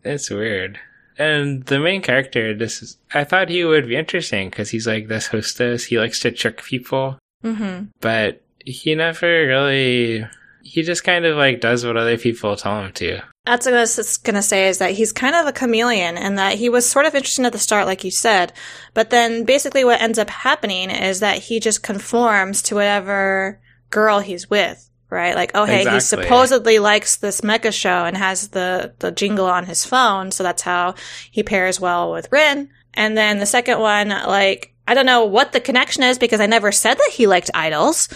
it's 0.04 0.30
weird. 0.30 0.78
And 1.18 1.64
the 1.64 1.78
main 1.78 2.02
character, 2.02 2.54
this 2.54 2.82
is, 2.82 2.98
I 3.14 3.24
thought 3.24 3.48
he 3.48 3.64
would 3.64 3.88
be 3.88 3.96
interesting 3.96 4.50
because 4.50 4.70
he's 4.70 4.86
like 4.86 5.08
this 5.08 5.28
hostess. 5.28 5.84
He 5.84 5.98
likes 5.98 6.20
to 6.20 6.30
trick 6.30 6.62
people, 6.62 7.18
hmm 7.42 7.84
but 8.00 8.42
he 8.64 8.94
never 8.94 9.26
really, 9.46 10.26
he 10.62 10.82
just 10.82 11.04
kind 11.04 11.24
of 11.24 11.36
like 11.36 11.60
does 11.60 11.86
what 11.86 11.96
other 11.96 12.18
people 12.18 12.56
tell 12.56 12.82
him 12.82 12.92
to. 12.94 13.20
That's 13.44 13.64
what 13.64 13.74
I 13.74 13.80
was 13.80 14.16
gonna 14.18 14.42
say 14.42 14.68
is 14.68 14.78
that 14.78 14.90
he's 14.92 15.12
kind 15.12 15.36
of 15.36 15.46
a 15.46 15.52
chameleon 15.52 16.18
and 16.18 16.36
that 16.36 16.54
he 16.54 16.68
was 16.68 16.88
sort 16.88 17.06
of 17.06 17.14
interesting 17.14 17.44
at 17.44 17.52
the 17.52 17.58
start, 17.58 17.86
like 17.86 18.02
you 18.02 18.10
said, 18.10 18.52
but 18.92 19.10
then 19.10 19.44
basically 19.44 19.84
what 19.84 20.02
ends 20.02 20.18
up 20.18 20.28
happening 20.28 20.90
is 20.90 21.20
that 21.20 21.38
he 21.38 21.60
just 21.60 21.82
conforms 21.82 22.60
to 22.62 22.74
whatever 22.74 23.60
girl 23.90 24.18
he's 24.18 24.50
with. 24.50 24.90
Right? 25.16 25.34
Like, 25.34 25.52
oh 25.54 25.64
hey, 25.64 25.90
he 25.90 26.00
supposedly 26.00 26.78
likes 26.78 27.16
this 27.16 27.40
mecha 27.40 27.72
show 27.72 28.04
and 28.04 28.16
has 28.16 28.48
the, 28.48 28.92
the 28.98 29.10
jingle 29.10 29.46
on 29.46 29.64
his 29.64 29.84
phone, 29.84 30.30
so 30.30 30.42
that's 30.42 30.62
how 30.62 30.94
he 31.30 31.42
pairs 31.42 31.80
well 31.80 32.12
with 32.12 32.30
Rin. 32.30 32.68
And 32.92 33.16
then 33.16 33.38
the 33.38 33.46
second 33.46 33.78
one, 33.80 34.10
like, 34.10 34.74
I 34.86 34.94
don't 34.94 35.06
know 35.06 35.24
what 35.24 35.52
the 35.52 35.60
connection 35.60 36.02
is 36.02 36.18
because 36.18 36.40
I 36.40 36.46
never 36.46 36.70
said 36.70 36.94
that 36.94 37.12
he 37.12 37.26
liked 37.26 37.50
idols, 37.54 38.08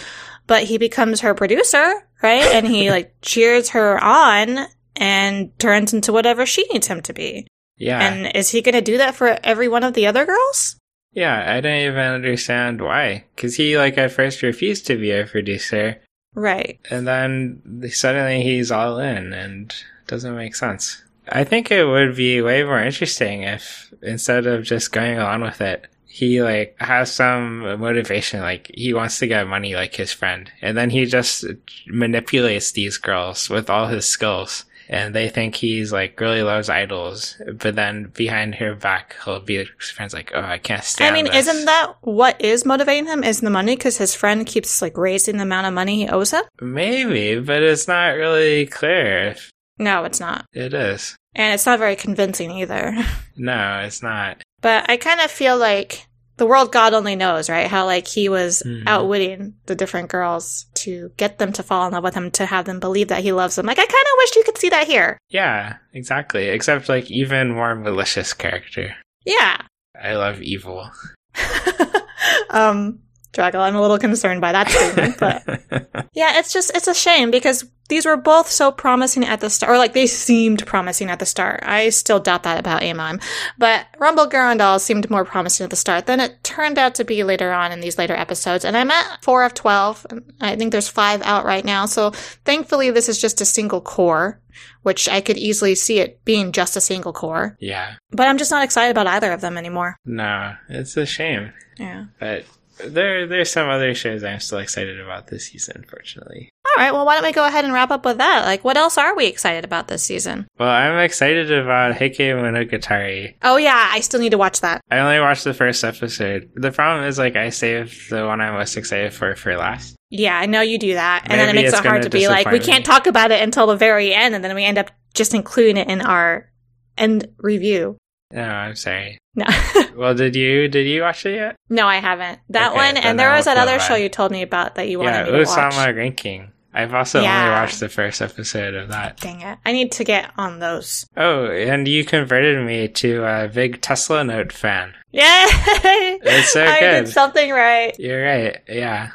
but 0.47 0.63
he 0.63 0.77
becomes 0.77 1.21
her 1.21 1.33
producer, 1.33 1.93
right? 2.21 2.43
And 2.43 2.67
he 2.67 2.89
like 2.89 3.15
cheers 3.21 3.69
her 3.69 4.01
on 4.03 4.67
and 4.95 5.57
turns 5.59 5.93
into 5.93 6.13
whatever 6.13 6.45
she 6.45 6.65
needs 6.71 6.87
him 6.87 7.01
to 7.01 7.13
be. 7.13 7.47
Yeah. 7.77 7.99
And 7.99 8.35
is 8.35 8.49
he 8.49 8.61
going 8.61 8.75
to 8.75 8.81
do 8.81 8.97
that 8.99 9.15
for 9.15 9.39
every 9.43 9.67
one 9.67 9.83
of 9.83 9.93
the 9.93 10.07
other 10.07 10.25
girls? 10.25 10.77
yeah. 11.13 11.55
I 11.55 11.59
don't 11.59 11.79
even 11.79 11.99
understand 11.99 12.81
why. 12.81 13.25
Cause 13.35 13.55
he 13.55 13.77
like 13.77 13.97
at 13.97 14.11
first 14.11 14.41
refused 14.43 14.87
to 14.87 14.97
be 14.97 15.11
a 15.11 15.25
producer 15.25 16.01
Right. 16.33 16.79
and 16.89 17.07
then 17.07 17.83
suddenly 17.91 18.41
he's 18.41 18.71
all 18.71 18.99
in 18.99 19.33
and 19.33 19.73
doesn't 20.07 20.35
make 20.35 20.55
sense. 20.55 21.01
I 21.27 21.43
think 21.43 21.71
it 21.71 21.85
would 21.85 22.15
be 22.15 22.41
way 22.41 22.63
more 22.63 22.81
interesting 22.81 23.43
if 23.43 23.93
instead 24.01 24.47
of 24.47 24.63
just 24.63 24.91
going 24.91 25.17
along 25.17 25.41
with 25.41 25.61
it, 25.61 25.87
he 26.05 26.41
like 26.41 26.75
has 26.79 27.11
some 27.11 27.59
motivation, 27.79 28.41
like 28.41 28.69
he 28.73 28.93
wants 28.93 29.19
to 29.19 29.27
get 29.27 29.47
money 29.47 29.75
like 29.75 29.95
his 29.95 30.11
friend, 30.11 30.51
and 30.61 30.77
then 30.77 30.89
he 30.89 31.05
just 31.05 31.45
manipulates 31.87 32.73
these 32.73 32.97
girls 32.97 33.49
with 33.49 33.69
all 33.69 33.87
his 33.87 34.05
skills. 34.05 34.65
And 34.91 35.15
they 35.15 35.29
think 35.29 35.55
he's 35.55 35.93
like 35.93 36.19
really 36.19 36.43
loves 36.43 36.69
idols, 36.69 37.41
but 37.55 37.75
then 37.75 38.11
behind 38.13 38.55
her 38.55 38.75
back, 38.75 39.15
he'll 39.23 39.39
be 39.39 39.55
his 39.55 39.89
friends 39.89 40.13
like, 40.13 40.31
"Oh, 40.35 40.41
I 40.41 40.57
can't 40.57 40.83
stand." 40.83 41.09
I 41.09 41.13
mean, 41.15 41.31
this." 41.31 41.47
isn't 41.47 41.63
that 41.65 41.93
what 42.01 42.41
is 42.41 42.65
motivating 42.65 43.07
him? 43.07 43.23
Is 43.23 43.39
the 43.39 43.49
money 43.49 43.77
because 43.77 43.97
his 43.97 44.13
friend 44.13 44.45
keeps 44.45 44.81
like 44.81 44.97
raising 44.97 45.37
the 45.37 45.43
amount 45.43 45.67
of 45.67 45.73
money 45.73 45.95
he 46.03 46.09
owes 46.09 46.31
him? 46.31 46.43
maybe? 46.61 47.39
But 47.39 47.63
it's 47.63 47.87
not 47.87 48.17
really 48.17 48.65
clear 48.65 49.37
No, 49.79 50.03
it's 50.03 50.19
not. 50.19 50.45
it 50.53 50.73
is. 50.73 51.15
And 51.35 51.53
it's 51.53 51.65
not 51.65 51.79
very 51.79 51.95
convincing 51.95 52.51
either. 52.51 52.93
No, 53.37 53.81
it's 53.85 54.03
not. 54.03 54.43
But 54.59 54.89
I 54.89 54.97
kind 54.97 55.21
of 55.21 55.31
feel 55.31 55.57
like 55.57 56.05
the 56.41 56.47
world 56.47 56.71
God 56.71 56.95
only 56.95 57.15
knows, 57.15 57.51
right? 57.51 57.67
How 57.67 57.85
like 57.85 58.07
he 58.07 58.27
was 58.27 58.63
Mhm. 58.65 58.87
outwitting 58.87 59.53
the 59.67 59.75
different 59.75 60.09
girls 60.09 60.65
to 60.81 61.11
get 61.15 61.37
them 61.37 61.53
to 61.53 61.61
fall 61.61 61.85
in 61.85 61.93
love 61.93 62.03
with 62.03 62.15
him, 62.15 62.31
to 62.31 62.47
have 62.47 62.65
them 62.65 62.79
believe 62.79 63.09
that 63.09 63.21
he 63.21 63.31
loves 63.31 63.53
them. 63.57 63.67
Like 63.67 63.77
I 63.77 63.85
kind 63.85 63.91
of 63.91 64.17
wish 64.17 64.35
you 64.35 64.43
could 64.43 64.57
see 64.57 64.69
that 64.69 64.87
here. 64.87 65.19
Yeah, 65.29 65.75
exactly. 65.93 66.47
Except 66.47 66.89
like 66.89 67.11
even 67.11 67.53
more 67.53 67.75
malicious 67.75 68.33
character. 68.33 68.95
Yeah. 69.23 69.57
I 70.01 70.15
love 70.15 70.41
evil. 70.41 70.89
um, 72.49 72.99
Draggle, 73.33 73.59
I'm 73.61 73.75
a 73.75 73.81
little 73.81 73.97
concerned 73.97 74.41
by 74.41 74.51
that 74.51 74.69
statement, 74.69 75.17
but 75.19 75.43
yeah, 76.13 76.39
it's 76.39 76.51
just 76.51 76.75
it's 76.75 76.87
a 76.87 76.93
shame 76.93 77.31
because 77.31 77.65
these 77.87 78.05
were 78.05 78.17
both 78.17 78.49
so 78.49 78.71
promising 78.71 79.25
at 79.25 79.41
the 79.41 79.49
start, 79.49 79.71
or 79.71 79.77
like 79.77 79.93
they 79.93 80.07
seemed 80.07 80.65
promising 80.65 81.09
at 81.09 81.19
the 81.19 81.25
start. 81.25 81.61
I 81.63 81.89
still 81.89 82.19
doubt 82.19 82.43
that 82.43 82.59
about 82.59 82.83
Amon, 82.83 83.19
but 83.57 83.85
Rumble 83.99 84.27
Garanndoll 84.27 84.79
seemed 84.79 85.09
more 85.09 85.25
promising 85.25 85.63
at 85.65 85.69
the 85.69 85.75
start 85.75 86.05
than 86.05 86.19
it 86.19 86.43
turned 86.43 86.77
out 86.77 86.95
to 86.95 87.05
be 87.05 87.23
later 87.23 87.51
on 87.51 87.71
in 87.71 87.79
these 87.81 87.97
later 87.97 88.15
episodes. 88.15 88.63
And 88.65 88.75
I'm 88.77 88.91
at 88.91 89.23
four 89.23 89.43
of 89.43 89.53
twelve. 89.53 90.05
I 90.39 90.55
think 90.55 90.71
there's 90.71 90.89
five 90.89 91.21
out 91.23 91.45
right 91.45 91.65
now, 91.65 91.85
so 91.85 92.11
thankfully 92.45 92.91
this 92.91 93.09
is 93.09 93.19
just 93.19 93.41
a 93.41 93.45
single 93.45 93.81
cour, 93.81 94.41
which 94.83 95.07
I 95.09 95.21
could 95.21 95.37
easily 95.37 95.75
see 95.75 95.99
it 95.99 96.23
being 96.25 96.51
just 96.51 96.75
a 96.77 96.81
single 96.81 97.13
cour. 97.13 97.57
yeah. 97.59 97.95
But 98.11 98.27
I'm 98.27 98.37
just 98.37 98.51
not 98.51 98.63
excited 98.63 98.91
about 98.91 99.07
either 99.07 99.31
of 99.31 99.39
them 99.41 99.57
anymore. 99.57 99.95
No, 100.05 100.53
it's 100.69 100.97
a 100.97 101.05
shame. 101.05 101.53
Yeah. 101.77 102.05
But 102.19 102.45
there 102.85 103.27
there's 103.27 103.51
some 103.51 103.69
other 103.69 103.93
shows 103.95 104.23
I'm 104.23 104.39
still 104.39 104.59
excited 104.59 104.99
about 104.99 105.27
this 105.27 105.47
season, 105.47 105.85
fortunately. 105.87 106.49
All 106.65 106.83
right, 106.83 106.93
well, 106.93 107.05
why 107.05 107.15
don't 107.15 107.23
we 107.23 107.33
go 107.33 107.45
ahead 107.45 107.65
and 107.65 107.73
wrap 107.73 107.91
up 107.91 108.05
with 108.05 108.17
that? 108.19 108.45
Like, 108.45 108.63
what 108.63 108.77
else 108.77 108.97
are 108.97 109.15
we 109.15 109.27
excited 109.27 109.65
about 109.65 109.87
this 109.87 110.03
season? 110.03 110.47
Well, 110.57 110.69
I'm 110.69 110.97
excited 110.99 111.51
about 111.51 111.95
Heike 111.95 112.17
Monogatari. 112.17 113.35
Oh, 113.41 113.57
yeah, 113.57 113.89
I 113.91 113.99
still 113.99 114.19
need 114.19 114.29
to 114.29 114.37
watch 114.37 114.61
that. 114.61 114.81
I 114.89 114.99
only 114.99 115.19
watched 115.19 115.43
the 115.43 115.53
first 115.53 115.83
episode. 115.83 116.49
The 116.55 116.71
problem 116.71 117.05
is 117.05 117.17
like 117.17 117.35
I 117.35 117.49
saved 117.49 118.09
the 118.09 118.25
one 118.25 118.39
I'm 118.41 118.53
most 118.53 118.77
excited 118.77 119.13
for 119.13 119.35
for 119.35 119.55
last. 119.57 119.95
Yeah, 120.09 120.37
I 120.37 120.45
know 120.45 120.61
you 120.61 120.77
do 120.77 120.93
that. 120.93 121.23
And 121.25 121.39
then 121.39 121.49
it 121.49 121.55
makes 121.55 121.73
it 121.73 121.85
hard 121.85 122.01
gonna 122.01 122.09
be 122.09 122.27
like, 122.27 122.49
we 122.51 122.59
can't 122.59 122.85
talk 122.85 123.07
about 123.07 123.31
it 123.31 123.41
until 123.41 123.67
the 123.67 123.77
very 123.77 124.13
end, 124.13 124.35
and 124.35 124.43
then 124.43 124.55
we 124.55 124.63
end 124.63 124.77
up 124.77 124.91
just 125.13 125.33
including 125.33 125.77
it 125.77 125.87
in 125.89 126.01
our 126.01 126.49
end 126.97 127.27
review. 127.37 127.97
No, 128.33 128.43
I'm 128.43 128.75
sorry. 128.75 129.17
No, 129.35 129.45
Well, 129.95 130.13
did 130.13 130.35
you 130.35 130.67
did 130.67 130.87
you 130.87 131.01
watch 131.03 131.25
it 131.25 131.35
yet? 131.35 131.55
no, 131.69 131.87
I 131.87 131.97
haven't. 131.97 132.39
That 132.49 132.69
Okay, 132.71 132.75
one, 132.77 132.97
and 132.97 133.17
there 133.19 133.31
was 133.33 133.45
that 133.45 133.57
other 133.57 133.79
show 133.79 133.95
you 133.95 134.09
told 134.09 134.31
me 134.31 134.41
about 134.41 134.75
that 134.75 134.89
you 134.89 134.99
wanted 134.99 135.11
to 135.11 135.17
watch. 135.19 135.27
yeah, 135.31 135.37
me 135.39 135.45
to 135.45 135.51
Osama 135.51 135.87
watch. 135.87 135.95
ranking. 135.95 136.51
I've 136.73 136.93
also 136.93 137.21
Yeah. 137.21 137.39
only 137.43 137.51
watched 137.51 137.79
the 137.81 137.89
first 137.89 138.21
episode 138.21 138.75
of 138.75 138.89
that. 138.89 139.17
Dang 139.19 139.41
it. 139.41 139.57
I 139.65 139.73
need 139.73 139.91
to 139.93 140.03
get 140.05 140.31
on 140.37 140.59
those. 140.59 141.05
Oh, 141.17 141.45
and 141.47 141.85
you 141.87 142.05
converted 142.05 142.65
me 142.65 142.87
to 142.87 143.23
a 143.25 143.47
big 143.49 143.81
Tesla 143.81 144.23
Note 144.23 144.53
fan. 144.53 144.93
Yeah, 145.11 145.45
It's 145.49 146.53
so 146.53 146.63
I 146.63 146.79
good. 146.79 147.05
did 147.05 147.13
something 147.13 147.51
right. 147.51 147.93
You're 147.99 148.23
right. 148.23 148.61
Yeah, 148.69 149.09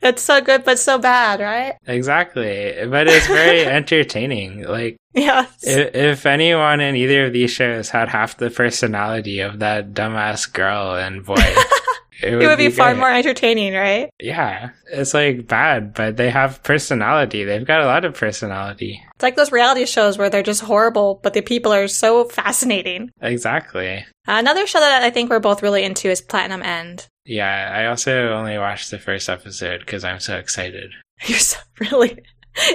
It's 0.00 0.22
so 0.22 0.40
good, 0.40 0.64
but 0.64 0.78
so 0.78 0.98
bad, 0.98 1.40
right? 1.40 1.74
exactly. 1.86 2.74
But 2.88 3.08
it's 3.08 3.26
very 3.26 3.64
entertaining. 3.78 4.62
Like, 4.62 4.96
Yeah. 5.14 5.46
if, 5.62 5.94
if 5.94 6.26
anyone 6.26 6.80
in 6.80 6.94
either 6.96 7.26
of 7.26 7.32
these 7.32 7.50
shows 7.50 7.90
had 7.90 8.08
half 8.08 8.36
the 8.36 8.50
personality 8.50 9.40
of 9.40 9.58
that 9.58 9.92
dumbass 9.94 10.52
girl 10.52 10.94
and 10.94 11.24
boy, 11.24 11.34
it 12.22 12.34
would, 12.34 12.42
It 12.42 12.46
would 12.46 12.58
be, 12.58 12.70
far 12.70 12.94
more 12.94 13.10
entertaining, 13.10 13.74
right? 13.74 14.10
Yeah, 14.20 14.70
it's 14.92 15.14
like 15.14 15.46
bad, 15.48 15.94
but 15.94 16.16
they 16.16 16.30
have 16.30 16.62
personality. 16.62 17.44
They've 17.44 17.66
got 17.66 17.80
a 17.82 17.86
lot 17.86 18.04
of 18.04 18.14
personality. 18.14 19.02
It's 19.16 19.22
like 19.22 19.34
those 19.36 19.50
reality 19.52 19.84
shows 19.86 20.16
where 20.16 20.30
they're 20.30 20.42
just 20.44 20.60
horrible, 20.62 21.18
but 21.24 21.34
the 21.34 21.42
people 21.42 21.72
are 21.72 21.88
so 21.88 22.24
fascinating. 22.24 23.10
Exactly. 23.20 24.04
another 24.26 24.66
show 24.66 24.78
that 24.80 25.02
I 25.02 25.10
think 25.10 25.28
we're 25.30 25.40
both 25.40 25.62
really 25.62 25.82
into 25.82 26.08
is 26.08 26.20
Platinum 26.20 26.62
End. 26.62 27.08
Yeah, 27.28 27.70
I 27.74 27.86
also 27.86 28.32
only 28.32 28.58
watched 28.58 28.90
the 28.90 28.98
first 28.98 29.28
episode 29.28 29.80
because 29.80 30.02
I'm 30.04 30.18
so 30.20 30.36
excited. 30.36 30.92
You're 31.26 31.38
so 31.38 31.58
really. 31.78 32.22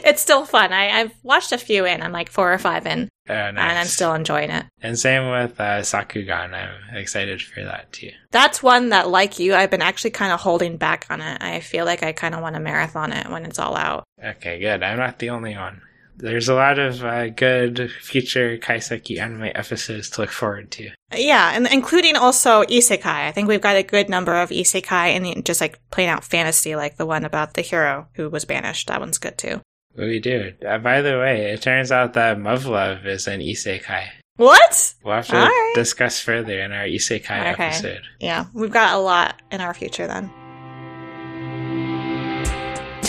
It's 0.05 0.21
still 0.21 0.45
fun. 0.45 0.71
I, 0.71 1.01
I've 1.01 1.11
watched 1.23 1.51
a 1.51 1.57
few 1.57 1.85
in. 1.85 2.01
I'm 2.01 2.13
like 2.13 2.29
four 2.31 2.53
or 2.53 2.57
five 2.57 2.85
in, 2.87 3.09
Oh, 3.27 3.33
nice. 3.33 3.49
and 3.49 3.59
I'm 3.59 3.85
still 3.87 4.13
enjoying 4.13 4.49
it. 4.49 4.65
And 4.81 4.97
same 4.97 5.29
with 5.29 5.59
uh, 5.59 5.81
Sakugan. 5.81 6.53
I'm 6.53 6.95
excited 6.95 7.41
for 7.41 7.61
that 7.65 7.91
too. 7.91 8.11
That's 8.31 8.63
one 8.63 8.89
that, 8.89 9.09
like 9.09 9.39
you, 9.39 9.53
I've 9.55 9.71
been 9.71 9.81
actually 9.81 10.11
kind 10.11 10.31
of 10.31 10.39
holding 10.39 10.77
back 10.77 11.07
on 11.09 11.19
it. 11.19 11.43
I 11.43 11.59
feel 11.59 11.83
like 11.83 12.01
I 12.01 12.13
kind 12.13 12.33
of 12.33 12.39
want 12.41 12.55
to 12.55 12.61
marathon 12.61 13.11
it 13.11 13.29
when 13.29 13.43
it's 13.43 13.59
all 13.59 13.75
out. 13.75 14.05
Okay, 14.23 14.57
good. 14.59 14.83
I'm 14.83 14.97
not 14.99 15.19
the 15.19 15.31
only 15.31 15.53
one. 15.57 15.81
There's 16.17 16.49
a 16.49 16.53
lot 16.55 16.79
of 16.79 17.03
uh, 17.03 17.29
good 17.29 17.91
future 18.01 18.57
Kaiseki 18.57 19.19
anime 19.19 19.51
episodes 19.55 20.09
to 20.11 20.21
look 20.21 20.29
forward 20.29 20.71
to. 20.71 20.89
Yeah, 21.15 21.51
and 21.53 21.67
including 21.71 22.15
also 22.15 22.63
isekai. 22.63 23.05
I 23.27 23.31
think 23.31 23.47
we've 23.47 23.61
got 23.61 23.75
a 23.75 23.83
good 23.83 24.09
number 24.09 24.35
of 24.35 24.49
isekai 24.49 25.15
and 25.15 25.45
just 25.45 25.61
like 25.61 25.79
plain 25.91 26.09
out 26.09 26.23
fantasy, 26.23 26.75
like 26.75 26.97
the 26.97 27.05
one 27.05 27.25
about 27.25 27.53
the 27.53 27.61
hero 27.61 28.07
who 28.15 28.29
was 28.29 28.45
banished. 28.45 28.87
That 28.87 28.99
one's 28.99 29.17
good 29.17 29.37
too. 29.37 29.61
We 29.95 30.19
do. 30.19 30.53
Uh, 30.67 30.79
by 30.79 31.01
the 31.01 31.19
way, 31.19 31.51
it 31.51 31.61
turns 31.61 31.91
out 31.91 32.13
that 32.13 32.37
Muv-Luv 32.37 33.05
is 33.05 33.27
an 33.27 33.41
isekai. 33.41 34.07
What? 34.37 34.95
We'll 35.03 35.15
have 35.15 35.27
to 35.27 35.35
right. 35.35 35.71
discuss 35.75 36.19
further 36.19 36.59
in 36.59 36.71
our 36.71 36.85
isekai 36.85 37.53
Okay. 37.53 37.65
episode. 37.65 38.01
Yeah, 38.19 38.45
we've 38.53 38.71
got 38.71 38.95
a 38.95 38.97
lot 38.97 39.41
in 39.51 39.61
our 39.61 39.75
future 39.75 40.07
then. 40.07 40.31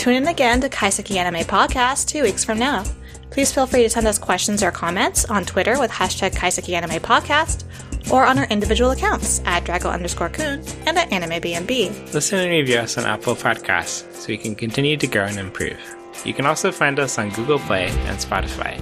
Tune 0.05 0.13
in 0.17 0.27
again 0.27 0.61
to 0.61 0.69
Kaiseki 0.69 1.15
Anime 1.15 1.47
Podcast 1.47 2.07
two 2.07 2.21
weeks 2.21 2.45
from 2.45 2.59
now. 2.59 2.83
Please 3.31 3.51
feel 3.51 3.65
free 3.65 3.81
to 3.81 3.89
send 3.89 4.05
us 4.05 4.19
questions 4.19 4.61
or 4.61 4.69
comments 4.69 5.25
on 5.25 5.45
Twitter 5.45 5.79
with 5.79 5.89
hashtag 5.89 6.35
Kaiseki 6.35 6.75
Anime 6.75 7.01
Podcast 7.01 7.63
or 8.11 8.23
on 8.23 8.37
our 8.37 8.45
individual 8.45 8.91
accounts 8.91 9.41
at 9.45 9.63
Drago 9.63 9.91
underscore 9.91 10.29
Kun 10.29 10.63
and 10.85 10.95
at 10.95 11.09
AnimeBNB. 11.09 12.13
Listen 12.13 12.37
and 12.37 12.51
review 12.51 12.77
us 12.77 12.99
on 12.99 13.05
Apple 13.05 13.35
Podcasts 13.35 14.13
so 14.13 14.27
we 14.27 14.37
can 14.37 14.53
continue 14.53 14.95
to 14.95 15.07
grow 15.07 15.23
and 15.23 15.39
improve. 15.39 15.79
You 16.23 16.35
can 16.35 16.45
also 16.45 16.71
find 16.71 16.99
us 16.99 17.17
on 17.17 17.31
Google 17.31 17.57
Play 17.57 17.87
and 17.87 18.19
Spotify. 18.19 18.79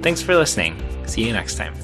Thanks 0.00 0.22
for 0.22 0.36
listening. 0.36 0.80
See 1.08 1.26
you 1.26 1.32
next 1.32 1.56
time. 1.56 1.74